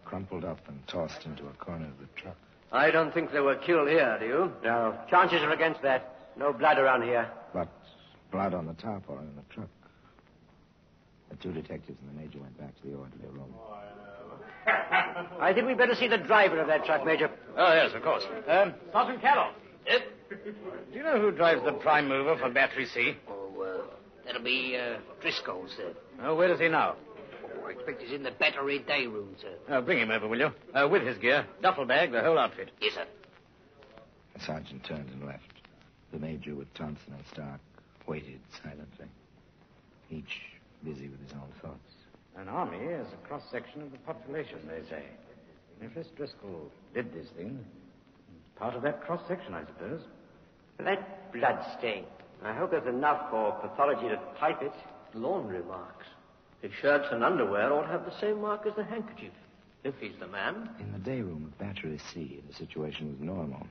crumpled 0.04 0.44
up 0.44 0.60
and 0.68 0.86
tossed 0.88 1.26
into 1.26 1.44
a 1.48 1.54
corner 1.64 1.86
of 1.86 1.98
the 2.00 2.08
truck. 2.22 2.36
I 2.72 2.92
don't 2.92 3.14
think 3.14 3.32
they 3.32 3.40
were 3.40 3.56
killed 3.56 3.88
here, 3.88 4.18
do 4.20 4.26
you? 4.26 4.52
No. 4.64 4.98
Chances 5.10 5.42
are 5.42 5.52
against 5.52 5.82
that. 5.84 6.32
No 6.38 6.52
blood 6.52 6.78
around 6.78 7.04
here. 7.04 7.30
But 7.54 7.70
blood 8.32 8.54
on 8.54 8.66
the 8.66 8.74
tarpaulin 8.74 9.30
in 9.30 9.36
the 9.36 9.54
truck. 9.54 9.70
The 11.30 11.38
two 11.38 11.54
detectives 11.54 11.98
and 12.02 12.18
the 12.18 12.22
major 12.22 12.40
went 12.40 12.58
back 12.60 12.76
to 12.82 12.88
the 12.88 12.96
orderly 12.96 13.28
room. 13.32 13.54
I 15.40 15.54
think 15.54 15.68
we'd 15.68 15.78
better 15.78 15.96
see 15.96 16.08
the 16.08 16.18
driver 16.18 16.60
of 16.60 16.68
that 16.68 16.86
truck, 16.86 17.06
Major. 17.06 17.30
Oh, 17.56 17.74
yes, 17.74 17.92
of 17.94 18.02
course. 18.02 18.24
Um, 18.48 18.74
Sergeant 18.92 19.22
Carroll. 19.22 19.52
Yes? 19.88 20.02
Do 20.30 20.98
you 20.98 21.04
know 21.04 21.22
who 21.22 21.32
drives 21.32 21.64
the 21.64 21.72
prime 21.74 22.08
mover 22.10 22.36
for 22.38 22.50
Battery 22.50 22.88
C? 22.88 23.16
That'll 24.26 24.44
be 24.44 24.78
uh, 24.78 24.98
Driscoll, 25.22 25.66
sir. 25.78 25.94
Oh, 26.24 26.36
where 26.36 26.52
is 26.52 26.60
he 26.60 26.68
now? 26.68 26.96
Oh, 27.44 27.68
I 27.68 27.72
expect 27.72 28.02
he's 28.02 28.12
in 28.12 28.24
the 28.24 28.32
battery 28.32 28.80
day 28.80 29.06
room, 29.06 29.36
sir. 29.40 29.54
Oh, 29.70 29.82
bring 29.82 30.00
him 30.00 30.12
over, 30.12 30.28
will 30.28 30.40
you? 30.40 30.52
Uh, 30.74 30.88
with 30.90 31.04
his 31.04 31.18
gear, 31.18 31.46
duffel 31.62 31.86
bag, 31.86 32.12
the 32.12 32.22
whole 32.22 32.38
outfit. 32.40 32.72
Yes, 32.82 32.94
sir. 32.96 33.06
The 34.34 34.42
sergeant 34.42 34.84
turned 34.84 35.10
and 35.10 35.26
left. 35.26 35.44
The 36.12 36.20
major, 36.20 36.56
with 36.56 36.74
Thompson 36.74 37.14
and 37.14 37.24
Stark, 37.32 37.60
waited 38.08 38.40
silently, 38.64 39.08
each 40.10 40.42
busy 40.84 41.08
with 41.08 41.22
his 41.22 41.34
own 41.34 41.50
thoughts. 41.62 41.80
An 42.38 42.48
army 42.50 42.78
is 42.78 43.08
a 43.14 43.28
cross 43.28 43.44
section 43.52 43.82
of 43.82 43.92
the 43.92 43.98
population, 44.00 44.60
they 44.68 44.88
say. 44.90 45.04
If 45.82 45.94
this 45.94 46.08
Driscoll 46.16 46.72
did 46.94 47.14
this 47.14 47.28
thing, 47.38 47.64
part 48.56 48.76
of 48.76 48.82
that 48.84 49.04
cross 49.04 49.22
section, 49.28 49.54
I 49.54 49.66
suppose. 49.66 50.02
That 50.80 51.32
blood 51.34 51.60
stain. 51.78 52.06
I 52.46 52.54
hope 52.54 52.72
there's 52.72 52.88
enough 52.88 53.32
for 53.32 53.54
pathology 53.54 54.08
to 54.08 54.20
type 54.40 54.62
it. 54.62 54.74
Laundry 55.16 55.64
marks. 55.64 56.06
His 56.62 56.72
shirts 56.80 57.08
and 57.12 57.24
underwear 57.24 57.74
ought 57.74 57.84
to 57.84 57.88
have 57.88 58.06
the 58.06 58.20
same 58.20 58.42
mark 58.42 58.68
as 58.68 58.76
the 58.76 58.84
handkerchief. 58.84 59.32
If 59.84 59.96
he's 60.00 60.14
the 60.20 60.28
man. 60.28 60.70
In 60.80 60.92
the 60.92 61.00
day 61.00 61.22
room 61.22 61.46
of 61.46 61.58
Battery 61.58 62.00
C, 62.14 62.42
the 62.48 62.54
situation 62.54 63.10
was 63.10 63.20
normal. 63.20 63.66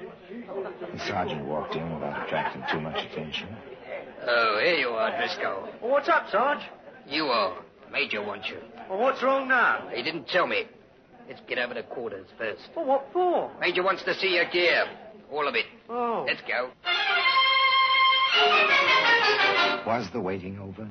The 0.00 0.98
sergeant 1.06 1.44
walked 1.46 1.74
in 1.74 1.94
without 1.94 2.26
attracting 2.26 2.62
too 2.70 2.80
much 2.80 2.96
attention. 3.04 3.48
Oh, 4.26 4.60
here 4.62 4.76
you 4.76 4.88
are, 4.88 5.16
Driscoll. 5.16 5.68
what's 5.80 6.08
up, 6.08 6.28
Sarge? 6.30 6.62
You 7.06 7.24
are. 7.24 7.62
Major 7.90 8.22
wants 8.22 8.48
you. 8.48 8.58
Well, 8.88 8.98
what's 9.00 9.22
wrong 9.22 9.48
now? 9.48 9.88
He 9.92 10.02
didn't 10.02 10.28
tell 10.28 10.46
me. 10.46 10.64
Let's 11.28 11.40
get 11.48 11.58
over 11.58 11.74
to 11.74 11.82
quarters 11.82 12.26
first. 12.38 12.62
Well, 12.76 12.86
what 12.86 13.06
for? 13.12 13.50
Major 13.60 13.82
wants 13.82 14.02
to 14.04 14.14
see 14.14 14.34
your 14.34 14.48
gear. 14.50 14.84
All 15.30 15.46
of 15.46 15.54
it. 15.54 15.66
Oh. 15.88 16.24
Let's 16.26 16.40
go. 16.42 16.70
Was 19.86 20.08
the 20.12 20.20
waiting 20.20 20.58
over? 20.58 20.88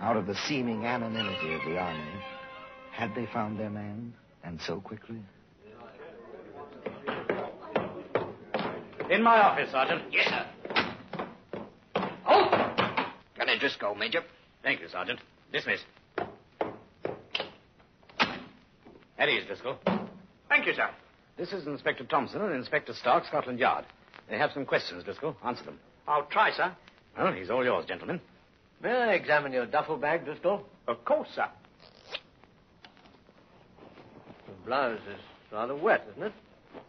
Out 0.00 0.16
of 0.16 0.26
the 0.26 0.34
seeming 0.46 0.84
anonymity 0.84 1.54
of 1.54 1.60
the 1.66 1.78
army, 1.78 2.22
had 2.92 3.14
they 3.14 3.26
found 3.32 3.58
their 3.58 3.70
man, 3.70 4.12
and 4.44 4.60
so 4.66 4.80
quickly? 4.80 5.20
In 9.10 9.22
my 9.22 9.40
office, 9.40 9.70
Sergeant. 9.72 10.02
Yes, 10.12 10.28
sir. 10.28 10.46
Halt! 12.24 12.52
Gunner 13.36 13.58
Driscoll, 13.58 13.94
Major. 13.94 14.20
Thank 14.62 14.80
you, 14.80 14.88
Sergeant. 14.88 15.20
Dismiss. 15.52 15.80
At 19.18 19.28
ease, 19.28 19.44
Driscoll. 19.46 19.78
Thank 20.48 20.66
you, 20.66 20.74
sir. 20.74 20.90
This 21.36 21.52
is 21.52 21.66
Inspector 21.66 22.04
Thompson 22.04 22.42
and 22.42 22.54
Inspector 22.54 22.92
Stark, 22.94 23.24
Scotland 23.26 23.58
Yard. 23.58 23.84
They 24.28 24.38
have 24.38 24.52
some 24.52 24.64
questions, 24.64 25.04
Driscoll. 25.04 25.36
Answer 25.44 25.64
them. 25.64 25.78
I'll 26.10 26.24
try, 26.24 26.50
sir. 26.50 26.72
Well, 27.16 27.32
he's 27.32 27.50
all 27.50 27.64
yours, 27.64 27.84
gentlemen. 27.86 28.20
May 28.82 28.90
I 28.90 29.12
examine 29.12 29.52
your 29.52 29.66
duffel 29.66 29.96
bag, 29.96 30.24
Driscoll? 30.24 30.66
Of 30.88 31.04
course, 31.04 31.28
sir. 31.36 31.46
The 34.46 34.66
blouse 34.66 34.98
is 35.08 35.20
rather 35.52 35.76
wet, 35.76 36.04
isn't 36.12 36.24
it? 36.24 36.32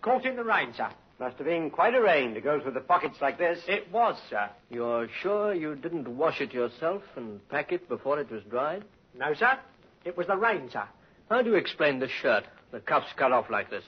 Caught 0.02 0.26
in 0.26 0.36
the 0.38 0.44
rain, 0.44 0.74
sir. 0.76 0.90
Must 1.20 1.38
have 1.38 1.46
been 1.46 1.70
quite 1.70 1.94
a 1.94 2.02
rain 2.02 2.34
to 2.34 2.42
go 2.42 2.60
through 2.60 2.72
the 2.72 2.80
pockets 2.80 3.18
like 3.22 3.38
this. 3.38 3.60
It 3.68 3.92
was, 3.92 4.20
sir. 4.28 4.50
You're 4.72 5.08
sure 5.22 5.54
you 5.54 5.76
didn't 5.76 6.08
wash 6.08 6.42
it 6.42 6.52
yourself 6.52 7.04
and 7.16 7.48
pack 7.50 7.72
it 7.72 7.88
before 7.88 8.20
it 8.20 8.32
was 8.32 8.42
dried? 8.50 8.84
No, 9.14 9.36
sir. 9.36 9.60
It 10.04 10.18
was 10.18 10.26
the 10.26 10.38
rain, 10.38 10.68
sir. 10.74 10.86
How 11.30 11.44
do 11.44 11.52
you 11.52 11.58
explain 11.58 12.00
the 12.00 12.08
shirt? 12.08 12.46
The 12.72 12.80
cuffs 12.80 13.14
cut 13.18 13.32
off 13.32 13.52
like 13.52 13.70
this. 13.70 13.84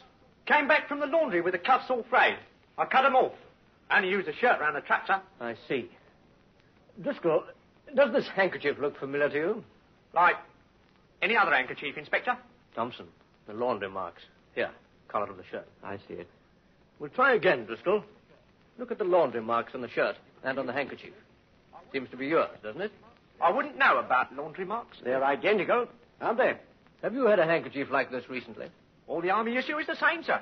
Came 0.46 0.68
back 0.68 0.88
from 0.88 1.00
the 1.00 1.08
laundry 1.08 1.42
with 1.42 1.54
the 1.54 1.60
cuffs 1.60 1.86
all 1.90 2.04
frayed. 2.08 2.38
I 2.78 2.86
cut 2.86 3.04
'em 3.06 3.16
off. 3.16 3.34
Only 3.92 4.10
used 4.10 4.28
a 4.28 4.34
shirt 4.36 4.60
round 4.60 4.76
the 4.76 4.82
trap, 4.82 5.08
sir. 5.08 5.22
I 5.40 5.56
see. 5.68 5.90
Driscoll, 7.02 7.44
does 7.96 8.12
this 8.14 8.28
handkerchief 8.36 8.78
look 8.80 8.98
familiar 9.00 9.30
to 9.30 9.36
you? 9.36 9.64
Like 10.14 10.36
any 11.22 11.38
other 11.38 11.52
handkerchief, 11.54 11.98
Inspector? 11.98 12.36
Thompson, 12.76 13.08
the 13.48 13.54
laundry 13.54 13.90
marks. 13.90 14.22
Here, 14.56 14.70
collar 15.08 15.30
of 15.30 15.38
the 15.38 15.44
shirt. 15.50 15.68
I 15.84 15.98
see 16.08 16.14
it. 16.16 16.28
We'll 17.00 17.10
try 17.10 17.34
again, 17.34 17.66
Driscoll. 17.66 18.04
Look 18.78 18.92
at 18.92 18.98
the 18.98 19.04
laundry 19.04 19.42
marks 19.42 19.74
on 19.76 19.82
the 19.82 19.90
shirt 19.90 20.16
and 20.44 20.58
on 20.58 20.66
the 20.66 20.74
handkerchief. 20.74 21.14
Seems 21.92 22.10
to 22.10 22.18
be 22.18 22.28
yours, 22.28 22.50
doesn't 22.64 22.82
it? 22.82 22.92
I 23.42 23.52
wouldn't 23.52 23.78
know 23.78 24.00
about 24.00 24.36
laundry 24.36 24.66
marks. 24.66 24.98
They're 25.04 25.24
identical, 25.24 25.88
aren't 26.22 26.38
they? 26.38 26.54
Have 27.04 27.14
you 27.14 27.26
had 27.26 27.40
a 27.40 27.46
handkerchief 27.46 27.90
like 27.92 28.10
this 28.10 28.30
recently? 28.30 28.68
All 29.08 29.22
the 29.22 29.30
army 29.30 29.58
issue 29.58 29.78
is 29.78 29.86
the 29.88 29.96
same, 29.96 30.24
sir. 30.24 30.40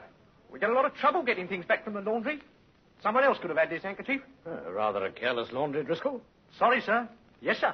We 0.52 0.60
get 0.60 0.70
a 0.70 0.74
lot 0.74 0.86
of 0.86 0.94
trouble 0.96 1.24
getting 1.24 1.48
things 1.48 1.66
back 1.66 1.84
from 1.84 1.94
the 1.94 2.02
laundry. 2.02 2.42
Someone 3.04 3.24
else 3.24 3.38
could 3.40 3.50
have 3.50 3.58
had 3.58 3.70
this 3.70 3.84
handkerchief. 3.84 4.22
Uh, 4.46 4.72
rather 4.72 5.06
a 5.06 5.12
careless 5.12 5.52
laundry, 5.52 5.84
Driscoll. 5.84 6.22
Sorry, 6.58 6.82
sir. 6.82 7.08
Yes, 7.42 7.58
sir. 7.60 7.74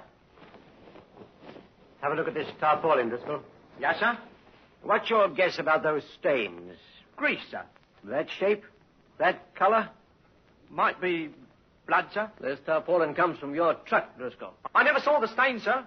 Have 2.01 2.13
a 2.13 2.15
look 2.15 2.27
at 2.27 2.33
this 2.33 2.47
tarpaulin, 2.59 3.09
Driscoll. 3.09 3.41
Yes, 3.79 3.99
sir. 3.99 4.17
What's 4.83 5.09
your 5.09 5.27
guess 5.29 5.59
about 5.59 5.83
those 5.83 6.03
stains? 6.19 6.77
Grease, 7.15 7.41
sir. 7.51 7.63
That 8.05 8.27
shape? 8.39 8.63
That 9.17 9.53
color? 9.55 9.89
Might 10.69 11.01
be 11.01 11.29
blood, 11.87 12.05
sir. 12.13 12.31
This 12.39 12.59
tarpaulin 12.65 13.15
comes 13.15 13.39
from 13.39 13.53
your 13.55 13.73
truck, 13.85 14.17
Driscoll. 14.17 14.53
I 14.73 14.83
never 14.83 14.99
saw 14.99 15.19
the 15.19 15.27
stain, 15.27 15.59
sir. 15.59 15.85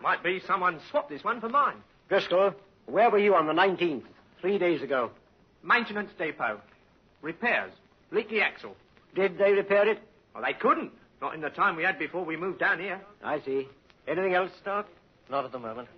Might 0.00 0.22
be 0.22 0.40
someone 0.46 0.80
swapped 0.90 1.10
this 1.10 1.24
one 1.24 1.40
for 1.40 1.48
mine. 1.48 1.76
Driscoll, 2.08 2.54
where 2.86 3.10
were 3.10 3.18
you 3.18 3.34
on 3.34 3.46
the 3.46 3.52
19th, 3.52 4.04
three 4.40 4.56
days 4.58 4.82
ago? 4.82 5.10
Maintenance 5.62 6.10
depot. 6.18 6.60
Repairs. 7.20 7.72
Leaky 8.10 8.40
axle. 8.40 8.74
Did 9.14 9.38
they 9.38 9.52
repair 9.52 9.88
it? 9.88 10.00
Well, 10.34 10.44
they 10.44 10.52
couldn't. 10.52 10.92
Not 11.20 11.34
in 11.34 11.40
the 11.40 11.50
time 11.50 11.76
we 11.76 11.82
had 11.84 11.98
before 11.98 12.24
we 12.24 12.36
moved 12.36 12.58
down 12.60 12.78
here. 12.80 13.00
I 13.22 13.40
see. 13.40 13.68
Anything 14.08 14.34
else, 14.34 14.50
Stark? 14.60 14.86
Not 15.30 15.44
at 15.44 15.52
the 15.52 15.58
moment. 15.58 15.88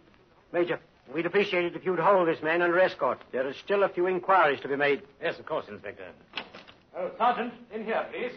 Major, 0.52 0.78
we'd 1.14 1.26
appreciate 1.26 1.64
it 1.64 1.76
if 1.76 1.84
you'd 1.84 1.98
hold 1.98 2.28
this 2.28 2.42
man 2.42 2.60
under 2.60 2.78
escort. 2.78 3.18
There 3.32 3.46
are 3.46 3.54
still 3.54 3.84
a 3.84 3.88
few 3.88 4.06
inquiries 4.06 4.60
to 4.60 4.68
be 4.68 4.76
made. 4.76 5.02
Yes, 5.22 5.38
of 5.38 5.46
course, 5.46 5.66
Inspector. 5.68 6.04
Oh, 6.96 7.10
Sergeant, 7.16 7.54
in 7.72 7.84
here, 7.84 8.04
please. 8.12 8.32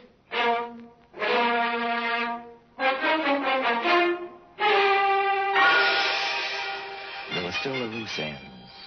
There 7.33 7.43
were 7.43 7.51
still 7.59 7.73
the 7.73 7.85
loose 7.85 8.17
ends 8.19 8.39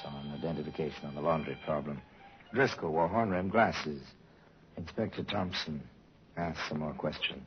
on 0.05 0.33
identification 0.38 1.07
on 1.07 1.14
the 1.14 1.20
laundry 1.20 1.59
problem. 1.66 2.01
Driscoll 2.55 2.92
wore 2.92 3.09
horn 3.09 3.31
rimmed 3.31 3.51
glasses. 3.53 4.01
Inspector 4.79 5.23
Thompson 5.25 5.83
asked 6.37 6.61
some 6.69 6.79
more 6.79 6.95
questions. 6.95 7.43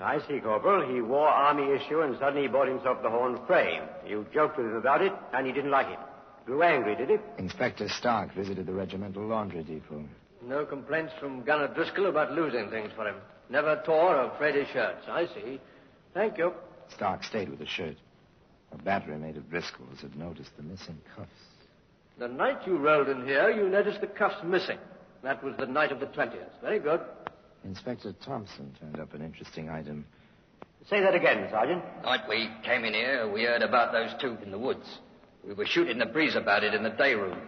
I 0.00 0.18
see, 0.26 0.40
Corporal. 0.40 0.92
He 0.92 1.02
wore 1.02 1.28
army 1.28 1.74
issue 1.74 2.00
and 2.00 2.16
suddenly 2.18 2.42
he 2.42 2.48
bought 2.48 2.68
himself 2.68 3.02
the 3.02 3.10
horn 3.10 3.38
frame. 3.46 3.82
You 4.06 4.26
joked 4.32 4.56
with 4.56 4.66
him 4.66 4.76
about 4.76 5.02
it, 5.02 5.12
and 5.34 5.46
he 5.46 5.52
didn't 5.52 5.70
like 5.70 5.86
it. 5.88 5.98
Grew 6.46 6.62
angry, 6.62 6.96
did 6.96 7.10
he? 7.10 7.16
Inspector 7.38 7.86
Stark 7.88 8.34
visited 8.34 8.66
the 8.66 8.72
regimental 8.72 9.26
laundry 9.26 9.64
depot. 9.64 10.04
No 10.42 10.64
complaints 10.64 11.12
from 11.20 11.42
Gunner 11.44 11.68
Driscoll 11.68 12.06
about 12.06 12.32
losing 12.32 12.70
things 12.70 12.90
for 12.96 13.06
him. 13.06 13.16
Never 13.50 13.82
tore 13.84 14.16
or 14.16 14.32
frayed 14.38 14.54
his 14.54 14.68
shirts. 14.68 15.04
I 15.08 15.26
see. 15.26 15.60
Thank 16.14 16.38
you. 16.38 16.52
Stark 16.94 17.22
stayed 17.24 17.48
with 17.48 17.58
the 17.58 17.66
shirt. 17.66 17.96
A 18.72 18.78
battery 18.78 19.18
mate 19.18 19.36
of 19.36 19.50
Driscoll's 19.50 20.00
had 20.00 20.16
noticed 20.16 20.50
the 20.56 20.62
missing 20.62 20.98
cuffs. 21.14 21.30
The 22.18 22.28
night 22.28 22.66
you 22.66 22.78
rolled 22.78 23.08
in 23.08 23.26
here, 23.26 23.50
you 23.50 23.68
noticed 23.68 24.00
the 24.00 24.06
cuffs 24.06 24.42
missing. 24.44 24.78
That 25.26 25.42
was 25.42 25.56
the 25.58 25.66
night 25.66 25.90
of 25.90 25.98
the 25.98 26.06
20th. 26.06 26.60
Very 26.62 26.78
good. 26.78 27.00
Inspector 27.64 28.12
Thompson 28.24 28.72
turned 28.78 29.00
up 29.00 29.12
an 29.12 29.22
interesting 29.22 29.68
item. 29.68 30.06
Say 30.88 31.00
that 31.00 31.16
again, 31.16 31.48
Sergeant. 31.50 31.82
Night 32.04 32.20
we 32.28 32.48
came 32.62 32.84
in 32.84 32.94
here, 32.94 33.28
we 33.28 33.42
heard 33.42 33.62
about 33.62 33.90
those 33.90 34.14
two 34.20 34.38
in 34.44 34.52
the 34.52 34.58
woods. 34.58 34.86
We 35.44 35.52
were 35.52 35.66
shooting 35.66 35.98
the 35.98 36.06
breeze 36.06 36.36
about 36.36 36.62
it 36.62 36.74
in 36.74 36.84
the 36.84 36.90
day 36.90 37.14
room. 37.14 37.40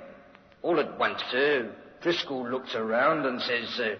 All 0.62 0.81
at 0.81 0.99
once, 0.99 1.23
sir, 1.31 1.73
Driscoll 2.03 2.51
looks 2.51 2.75
around 2.75 3.25
and 3.27 3.41
says, 3.41 3.79
uh, 3.79 3.95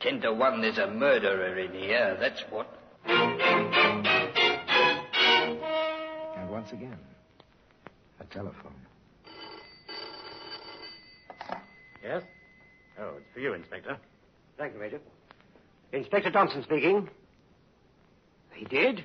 ten 0.00 0.22
to 0.22 0.32
one 0.32 0.62
there's 0.62 0.78
a 0.78 0.86
murderer 0.86 1.58
in 1.58 1.74
here, 1.74 2.16
that's 2.18 2.42
what. 2.48 2.66
And 3.04 3.38
once 6.50 6.72
again, 6.72 6.96
a 8.20 8.24
telephone. 8.24 8.72
Yes? 12.02 12.22
Oh, 12.98 13.14
it's 13.16 13.26
for 13.32 13.40
you, 13.40 13.54
Inspector. 13.54 13.96
Thank 14.58 14.74
you, 14.74 14.80
Major. 14.80 15.00
Inspector 15.92 16.30
Thompson 16.30 16.62
speaking. 16.62 17.08
He 18.54 18.64
did? 18.64 19.04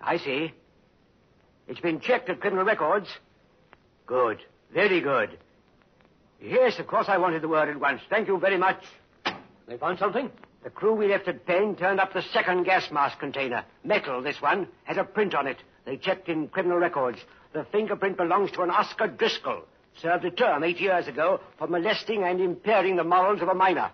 I 0.00 0.18
see. 0.18 0.52
It's 1.68 1.80
been 1.80 2.00
checked 2.00 2.28
at 2.28 2.40
criminal 2.40 2.64
records. 2.64 3.08
Good. 4.06 4.38
Very 4.72 5.00
good. 5.00 5.38
Yes, 6.40 6.78
of 6.78 6.86
course 6.86 7.08
I 7.08 7.18
wanted 7.18 7.42
the 7.42 7.48
word 7.48 7.68
at 7.68 7.80
once. 7.80 8.00
Thank 8.10 8.28
you 8.28 8.38
very 8.38 8.58
much. 8.58 8.82
They 9.66 9.76
found 9.76 9.98
something? 9.98 10.30
The 10.62 10.70
crew 10.70 10.94
we 10.94 11.08
left 11.08 11.28
at 11.28 11.46
Penn 11.46 11.76
turned 11.76 12.00
up 12.00 12.12
the 12.12 12.22
second 12.22 12.64
gas 12.64 12.90
mask 12.90 13.18
container. 13.18 13.64
Metal, 13.84 14.22
this 14.22 14.40
one. 14.40 14.68
Has 14.84 14.96
a 14.96 15.04
print 15.04 15.34
on 15.34 15.46
it. 15.46 15.58
They 15.84 15.96
checked 15.96 16.28
in 16.28 16.48
criminal 16.48 16.78
records. 16.78 17.18
The 17.52 17.64
fingerprint 17.64 18.16
belongs 18.16 18.50
to 18.52 18.62
an 18.62 18.70
Oscar 18.70 19.06
Driscoll. 19.06 19.62
Served 20.00 20.24
a 20.24 20.30
term 20.30 20.62
eight 20.62 20.80
years 20.80 21.08
ago 21.08 21.40
for 21.58 21.66
molesting 21.66 22.22
and 22.24 22.40
impairing 22.40 22.96
the 22.96 23.04
morals 23.04 23.40
of 23.40 23.48
a 23.48 23.54
minor. 23.54 23.90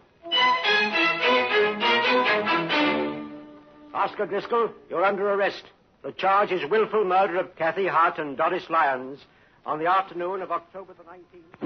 Oscar 3.94 4.26
Driscoll, 4.26 4.70
you're 4.90 5.04
under 5.04 5.30
arrest. 5.32 5.62
The 6.02 6.12
charge 6.12 6.50
is 6.50 6.68
willful 6.68 7.04
murder 7.04 7.38
of 7.38 7.54
Kathy 7.54 7.86
Hart 7.86 8.18
and 8.18 8.36
Doris 8.36 8.68
Lyons 8.68 9.20
on 9.64 9.78
the 9.78 9.86
afternoon 9.86 10.42
of 10.42 10.50
October 10.50 10.94
the 10.94 11.04
19th. 11.04 11.62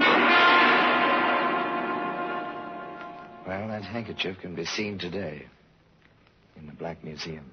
Well, 3.47 3.67
that 3.69 3.83
handkerchief 3.83 4.37
can 4.39 4.53
be 4.53 4.65
seen 4.65 4.99
today 4.99 5.47
in 6.57 6.67
the 6.67 6.73
Black 6.73 7.03
Museum. 7.03 7.49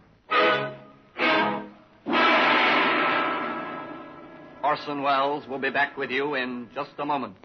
Orson 4.75 5.03
Welles 5.03 5.47
will 5.47 5.61
be 5.61 5.71
back 5.71 5.97
with 5.97 6.11
you 6.11 6.35
in 6.35 6.69
just 6.75 6.91
a 6.99 7.05
moment. 7.05 7.37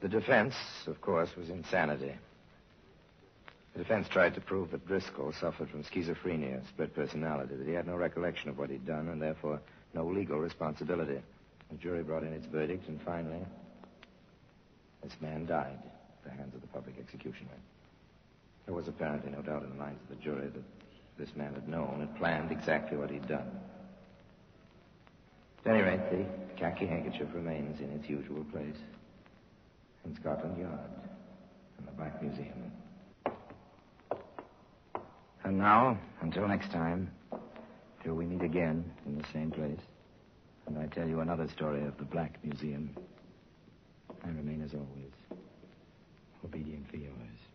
The 0.00 0.08
defense, 0.08 0.54
of 0.86 1.00
course, 1.00 1.30
was 1.36 1.50
insanity. 1.50 2.12
The 3.72 3.82
defense 3.82 4.06
tried 4.08 4.36
to 4.36 4.40
prove 4.40 4.70
that 4.70 4.86
Driscoll 4.86 5.32
suffered 5.32 5.68
from 5.68 5.82
schizophrenia, 5.82 6.64
split 6.68 6.94
personality, 6.94 7.56
that 7.56 7.66
he 7.66 7.72
had 7.72 7.88
no 7.88 7.96
recollection 7.96 8.50
of 8.50 8.58
what 8.58 8.70
he'd 8.70 8.86
done 8.86 9.08
and 9.08 9.20
therefore 9.20 9.60
no 9.94 10.06
legal 10.06 10.38
responsibility. 10.38 11.20
The 11.72 11.76
jury 11.76 12.04
brought 12.04 12.22
in 12.22 12.32
its 12.32 12.46
verdict, 12.46 12.86
and 12.86 13.02
finally, 13.02 13.44
this 15.02 15.16
man 15.20 15.44
died 15.46 15.76
at 15.82 16.22
the 16.22 16.30
hands 16.30 16.54
of 16.54 16.60
the 16.60 16.68
public 16.68 16.94
executioner. 17.00 17.58
There 18.66 18.76
was 18.76 18.86
apparently 18.86 19.32
no 19.32 19.42
doubt 19.42 19.64
in 19.64 19.70
the 19.70 19.74
minds 19.74 20.00
of 20.08 20.16
the 20.16 20.22
jury 20.22 20.46
that 20.46 21.18
this 21.18 21.34
man 21.34 21.52
had 21.54 21.68
known 21.68 21.98
and 22.00 22.16
planned 22.16 22.52
exactly 22.52 22.96
what 22.96 23.10
he'd 23.10 23.26
done. 23.26 23.50
At 25.64 25.74
any 25.74 25.82
rate, 25.82 26.10
the 26.10 26.60
khaki 26.60 26.86
handkerchief 26.86 27.28
remains 27.34 27.80
in 27.80 27.90
its 27.90 28.08
usual 28.08 28.44
place 28.52 28.76
in 30.04 30.16
Scotland 30.16 30.58
Yard 30.58 30.90
and 31.78 31.86
the 31.86 31.92
Black 31.92 32.20
Museum. 32.20 32.72
And 35.44 35.58
now, 35.58 35.98
until 36.20 36.48
next 36.48 36.72
time, 36.72 37.10
till 38.02 38.14
we 38.14 38.24
meet 38.24 38.42
again 38.42 38.84
in 39.06 39.18
the 39.18 39.24
same 39.32 39.50
place, 39.52 39.80
and 40.66 40.78
I 40.78 40.86
tell 40.86 41.08
you 41.08 41.20
another 41.20 41.48
story 41.48 41.84
of 41.84 41.96
the 41.96 42.04
Black 42.04 42.38
Museum, 42.44 42.90
I 44.24 44.28
remain 44.28 44.62
as 44.62 44.74
always, 44.74 45.42
obediently 46.44 47.04
yours. 47.04 47.51